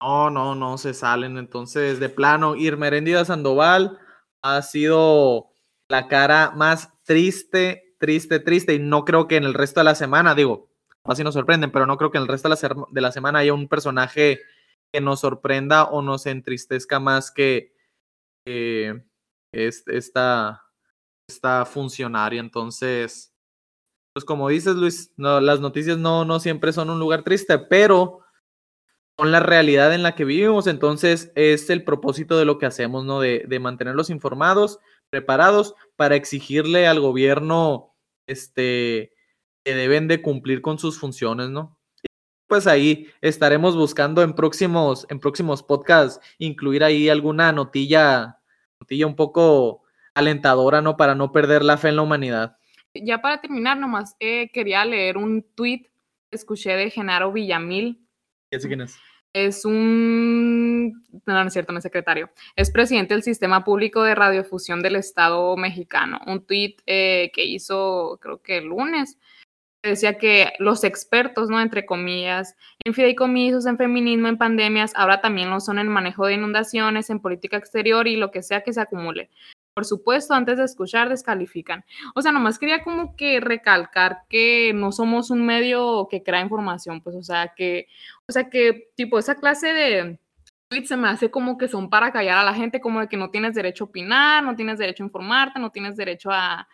no, 0.00 0.30
no, 0.30 0.54
no 0.54 0.78
se 0.78 0.94
salen. 0.94 1.36
Entonces, 1.38 1.98
de 1.98 2.08
plano, 2.08 2.54
Irmeréndida 2.54 3.24
Sandoval 3.24 3.98
ha 4.42 4.62
sido 4.62 5.50
la 5.88 6.06
cara 6.06 6.52
más 6.54 6.90
triste, 7.04 7.96
triste, 7.98 8.38
triste. 8.38 8.74
Y 8.74 8.78
no 8.78 9.04
creo 9.04 9.26
que 9.26 9.34
en 9.36 9.42
el 9.44 9.54
resto 9.54 9.80
de 9.80 9.84
la 9.84 9.94
semana, 9.96 10.36
digo, 10.36 10.68
así 11.08 11.24
nos 11.24 11.34
sorprenden, 11.34 11.70
pero 11.72 11.86
no 11.86 11.96
creo 11.96 12.10
que 12.10 12.18
en 12.18 12.22
el 12.22 12.28
resto 12.28 12.48
de 12.48 12.56
la, 12.56 12.86
de 12.90 13.00
la 13.00 13.12
semana 13.12 13.40
haya 13.40 13.54
un 13.54 13.68
personaje 13.68 14.40
que 14.92 15.00
nos 15.00 15.20
sorprenda 15.20 15.84
o 15.84 16.02
nos 16.02 16.26
entristezca 16.26 17.00
más 17.00 17.30
que 17.30 17.72
eh, 18.46 19.02
es- 19.52 19.86
esta, 19.88 20.64
esta 21.28 21.64
funcionaria. 21.66 22.40
Entonces, 22.40 23.34
pues 24.14 24.24
como 24.24 24.48
dices 24.48 24.76
Luis, 24.76 25.12
no, 25.16 25.40
las 25.40 25.60
noticias 25.60 25.98
no, 25.98 26.24
no 26.24 26.40
siempre 26.40 26.72
son 26.72 26.90
un 26.90 26.98
lugar 27.00 27.22
triste, 27.24 27.58
pero 27.58 28.20
son 29.18 29.32
la 29.32 29.40
realidad 29.40 29.94
en 29.94 30.02
la 30.02 30.14
que 30.14 30.24
vivimos, 30.26 30.66
entonces 30.66 31.32
es 31.36 31.70
el 31.70 31.84
propósito 31.84 32.36
de 32.38 32.44
lo 32.44 32.58
que 32.58 32.66
hacemos, 32.66 33.04
¿no? 33.04 33.20
De, 33.20 33.44
de 33.48 33.60
mantenerlos 33.60 34.10
informados, 34.10 34.78
preparados 35.10 35.74
para 35.96 36.16
exigirle 36.16 36.86
al 36.86 37.00
gobierno, 37.00 37.94
este, 38.26 39.14
que 39.66 39.74
deben 39.74 40.06
de 40.06 40.22
cumplir 40.22 40.62
con 40.62 40.78
sus 40.78 40.96
funciones, 40.96 41.50
¿no? 41.50 41.76
Pues 42.46 42.68
ahí 42.68 43.08
estaremos 43.20 43.74
buscando 43.74 44.22
en 44.22 44.32
próximos, 44.32 45.08
en 45.10 45.18
próximos 45.18 45.64
podcasts 45.64 46.24
incluir 46.38 46.84
ahí 46.84 47.08
alguna 47.08 47.50
notilla, 47.50 48.38
notilla 48.78 49.08
un 49.08 49.16
poco 49.16 49.82
alentadora, 50.14 50.82
¿no? 50.82 50.96
Para 50.96 51.16
no 51.16 51.32
perder 51.32 51.64
la 51.64 51.78
fe 51.78 51.88
en 51.88 51.96
la 51.96 52.02
humanidad. 52.02 52.56
Ya 52.94 53.20
para 53.20 53.40
terminar, 53.40 53.76
nomás 53.76 54.14
eh, 54.20 54.50
quería 54.52 54.84
leer 54.84 55.16
un 55.16 55.44
tweet 55.56 55.90
que 56.30 56.36
escuché 56.36 56.76
de 56.76 56.88
Genaro 56.88 57.32
Villamil, 57.32 58.06
¿Qué 58.52 58.60
quién 58.60 58.82
es? 58.82 58.96
es 59.32 59.64
un, 59.64 60.92
no, 61.26 61.34
no 61.34 61.42
es 61.42 61.52
cierto, 61.52 61.72
no 61.72 61.78
es 61.78 61.82
secretario, 61.82 62.30
es 62.54 62.70
presidente 62.70 63.14
del 63.14 63.22
Sistema 63.22 63.64
Público 63.64 64.02
de 64.02 64.14
Radiofusión 64.14 64.80
del 64.80 64.96
Estado 64.96 65.56
mexicano. 65.56 66.20
Un 66.26 66.46
tuit 66.46 66.80
eh, 66.86 67.30
que 67.34 67.44
hizo, 67.44 68.18
creo 68.22 68.40
que 68.40 68.58
el 68.58 68.66
lunes, 68.66 69.18
decía 69.88 70.18
que 70.18 70.52
los 70.58 70.84
expertos, 70.84 71.48
¿no? 71.48 71.60
Entre 71.60 71.86
comillas, 71.86 72.56
en 72.84 72.94
fideicomisos, 72.94 73.66
en 73.66 73.78
feminismo, 73.78 74.28
en 74.28 74.38
pandemias, 74.38 74.92
ahora 74.96 75.20
también 75.20 75.50
lo 75.50 75.60
son 75.60 75.78
en 75.78 75.88
manejo 75.88 76.26
de 76.26 76.34
inundaciones, 76.34 77.10
en 77.10 77.20
política 77.20 77.56
exterior 77.56 78.06
y 78.06 78.16
lo 78.16 78.30
que 78.30 78.42
sea 78.42 78.62
que 78.62 78.72
se 78.72 78.80
acumule. 78.80 79.30
Por 79.74 79.84
supuesto, 79.84 80.32
antes 80.32 80.56
de 80.56 80.64
escuchar, 80.64 81.10
descalifican. 81.10 81.84
O 82.14 82.22
sea, 82.22 82.32
nomás 82.32 82.58
quería 82.58 82.82
como 82.82 83.14
que 83.14 83.40
recalcar 83.40 84.22
que 84.30 84.72
no 84.74 84.90
somos 84.90 85.30
un 85.30 85.44
medio 85.44 86.08
que 86.10 86.22
crea 86.22 86.40
información, 86.40 87.02
pues, 87.02 87.14
o 87.14 87.22
sea, 87.22 87.52
que, 87.54 87.86
o 88.26 88.32
sea, 88.32 88.48
que 88.48 88.88
tipo 88.94 89.18
esa 89.18 89.34
clase 89.34 89.74
de 89.74 90.18
tweets 90.68 90.88
se 90.88 90.96
me 90.96 91.08
hace 91.08 91.30
como 91.30 91.58
que 91.58 91.68
son 91.68 91.90
para 91.90 92.10
callar 92.10 92.38
a 92.38 92.44
la 92.44 92.54
gente, 92.54 92.80
como 92.80 93.00
de 93.00 93.08
que 93.08 93.16
no 93.16 93.30
tienes 93.30 93.54
derecho 93.54 93.84
a 93.84 93.88
opinar, 93.88 94.42
no 94.42 94.56
tienes 94.56 94.78
derecho 94.78 95.02
a 95.02 95.06
informarte, 95.06 95.60
no 95.60 95.70
tienes 95.70 95.96
derecho 95.96 96.30
a, 96.32 96.66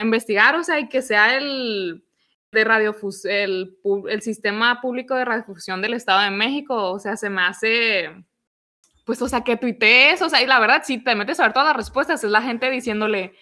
investigar, 0.00 0.56
o 0.56 0.64
sea, 0.64 0.80
y 0.80 0.88
que 0.88 1.00
sea 1.00 1.36
el 1.36 2.04
de 2.52 2.64
radiofus 2.64 3.24
el, 3.24 3.76
sistema 4.20 4.80
público 4.80 5.14
de 5.14 5.24
radiofusión 5.24 5.80
del 5.80 5.94
Estado 5.94 6.20
de 6.20 6.30
México, 6.30 6.92
o 6.92 6.98
sea, 6.98 7.16
se 7.16 7.30
me 7.30 7.42
hace, 7.42 8.10
pues, 9.04 9.20
o 9.22 9.28
sea, 9.28 9.42
que 9.42 9.56
tuitees, 9.56 10.20
o 10.22 10.28
sea, 10.28 10.42
y 10.42 10.46
la 10.46 10.60
verdad, 10.60 10.82
si 10.84 11.02
te 11.02 11.14
metes 11.14 11.40
a 11.40 11.44
ver 11.44 11.52
todas 11.52 11.68
las 11.68 11.76
respuestas, 11.76 12.22
es 12.22 12.30
la 12.30 12.42
gente 12.42 12.70
diciéndole, 12.70 13.34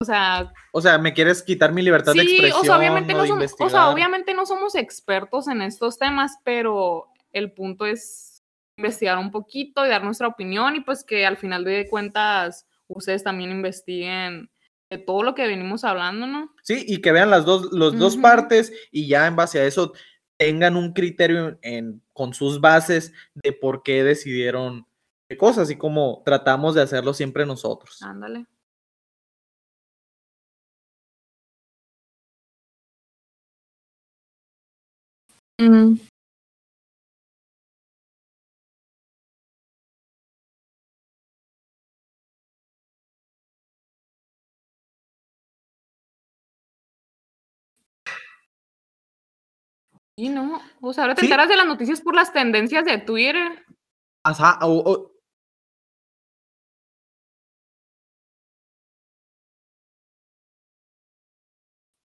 o 0.00 0.04
sea, 0.04 0.52
O 0.72 0.80
sea, 0.80 0.98
¿me 0.98 1.12
quieres 1.12 1.42
quitar 1.42 1.72
mi 1.72 1.82
libertad 1.82 2.14
de 2.14 2.22
expresión? 2.22 2.60
o 2.60 2.64
sea, 2.64 2.78
obviamente 2.78 3.14
o 3.14 3.18
no 3.18 3.22
de 3.22 3.48
somos, 3.48 3.54
o 3.60 3.68
sea, 3.68 3.88
obviamente 3.90 4.34
no 4.34 4.46
somos 4.46 4.74
expertos 4.74 5.46
en 5.48 5.62
estos 5.62 5.98
temas, 5.98 6.38
pero 6.42 7.08
el 7.32 7.52
punto 7.52 7.84
es 7.86 8.42
investigar 8.76 9.18
un 9.18 9.30
poquito 9.30 9.84
y 9.84 9.88
dar 9.88 10.02
nuestra 10.02 10.26
opinión 10.26 10.74
y 10.74 10.80
pues 10.80 11.04
que 11.04 11.26
al 11.26 11.36
final 11.36 11.64
de 11.64 11.86
cuentas 11.88 12.66
ustedes 12.88 13.22
también 13.22 13.50
investiguen 13.50 14.50
de 14.90 14.98
todo 14.98 15.22
lo 15.22 15.34
que 15.34 15.46
venimos 15.46 15.84
hablando, 15.84 16.26
¿no? 16.26 16.54
Sí, 16.62 16.84
y 16.86 17.00
que 17.00 17.12
vean 17.12 17.30
las 17.30 17.44
dos, 17.44 17.72
los 17.72 17.98
dos 17.98 18.16
partes 18.16 18.72
y 18.90 19.08
ya 19.08 19.26
en 19.26 19.36
base 19.36 19.60
a 19.60 19.64
eso 19.64 19.92
tengan 20.36 20.76
un 20.76 20.92
criterio 20.92 21.58
en, 21.62 22.02
con 22.12 22.34
sus 22.34 22.60
bases 22.60 23.12
de 23.34 23.52
por 23.52 23.82
qué 23.82 24.04
decidieron 24.04 24.86
qué 25.28 25.36
cosas 25.36 25.70
y 25.70 25.76
como 25.76 26.22
tratamos 26.24 26.74
de 26.74 26.82
hacerlo 26.82 27.14
siempre 27.14 27.46
nosotros. 27.46 28.02
Ándale. 28.02 28.46
Ujú. 35.60 35.98
Sí, 50.16 50.28
¿no? 50.28 50.60
O 50.80 50.92
sea, 50.92 51.04
ahora 51.04 51.14
te 51.14 51.22
Sí. 51.22 51.26
enteras 51.26 51.48
de 51.48 51.56
las 51.56 51.66
noticias 51.66 52.00
por 52.00 52.14
las 52.14 52.32
tendencias 52.32 52.84
de 52.84 52.98
Twitter. 52.98 53.64
Ajá, 54.24 54.58
o- 54.62 54.78
o- 54.92 55.10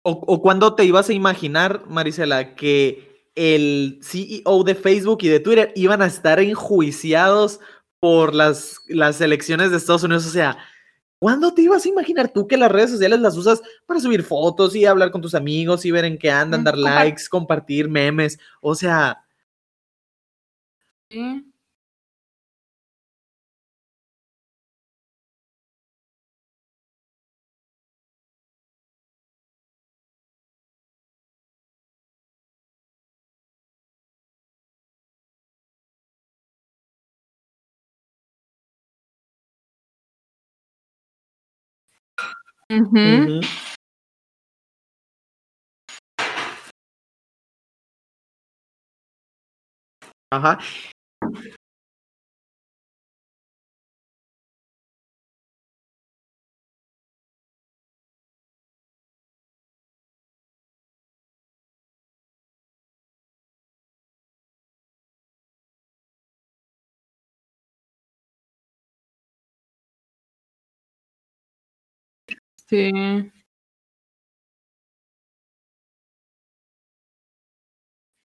O, 0.04 0.10
o 0.12 0.40
cuándo 0.42 0.74
te 0.74 0.84
ibas 0.84 1.08
a 1.08 1.12
imaginar, 1.12 1.84
Marisela, 1.88 2.54
que 2.54 3.28
el 3.34 3.98
CEO 4.02 4.62
de 4.62 4.74
Facebook 4.76 5.18
y 5.22 5.28
de 5.28 5.40
Twitter 5.40 5.72
iban 5.74 6.00
a 6.00 6.06
estar 6.06 6.38
enjuiciados 6.38 7.60
por 8.00 8.34
las, 8.34 8.80
las 8.88 9.20
elecciones 9.20 9.70
de 9.70 9.78
Estados 9.78 10.04
Unidos. 10.04 10.26
O 10.26 10.30
sea, 10.30 10.58
¿cuándo 11.18 11.52
te 11.54 11.62
ibas 11.62 11.84
a 11.84 11.88
imaginar 11.88 12.28
tú 12.32 12.46
que 12.46 12.56
las 12.56 12.70
redes 12.70 12.90
sociales 12.90 13.20
las 13.20 13.36
usas 13.36 13.62
para 13.86 14.00
subir 14.00 14.22
fotos 14.22 14.74
y 14.76 14.84
hablar 14.84 15.10
con 15.10 15.22
tus 15.22 15.34
amigos 15.34 15.84
y 15.84 15.90
ver 15.90 16.04
en 16.04 16.18
qué 16.18 16.30
andan, 16.30 16.60
Mm, 16.62 16.64
dar 16.64 16.78
likes, 16.78 17.22
compartir 17.30 17.88
memes? 17.88 18.38
O 18.60 18.74
sea, 18.74 19.22
Sí. 21.10 21.52
Ujú. 42.70 42.98
ujú. 42.98 43.40
Ajá. 50.32 50.58
Sí. 72.68 72.90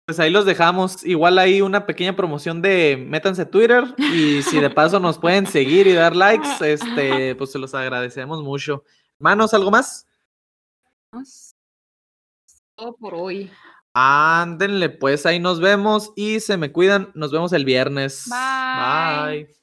Pues 0.06 0.20
ahí 0.20 0.30
los 0.30 0.46
dejamos. 0.46 1.06
Igual 1.06 1.38
hay 1.40 1.62
una 1.62 1.86
pequeña 1.86 2.16
promoción 2.16 2.62
de 2.62 2.98
métanse 3.08 3.44
a 3.44 3.50
Twitter 3.50 3.84
y 3.98 4.42
si 4.44 4.60
de 4.60 4.70
paso 4.70 5.00
nos 5.00 5.18
pueden 5.18 5.48
seguir 5.48 5.88
y 5.88 5.94
dar 5.94 6.16
likes, 6.16 6.50
este, 6.62 7.36
pues 7.36 7.52
se 7.52 7.60
los 7.60 7.74
agradecemos 7.74 8.44
mucho. 8.44 8.84
Manos, 9.20 9.54
¿algo 9.54 9.72
más? 9.72 10.08
Todo 12.76 12.96
por 12.98 13.14
hoy. 13.16 13.50
Ándenle, 13.94 14.90
pues 14.90 15.26
ahí 15.26 15.40
nos 15.40 15.60
vemos 15.60 16.12
y 16.16 16.40
se 16.40 16.58
me 16.58 16.72
cuidan. 16.72 17.12
Nos 17.14 17.32
vemos 17.32 17.54
el 17.54 17.66
viernes. 17.66 18.26
Bye. 18.30 19.46
Bye. 19.46 19.61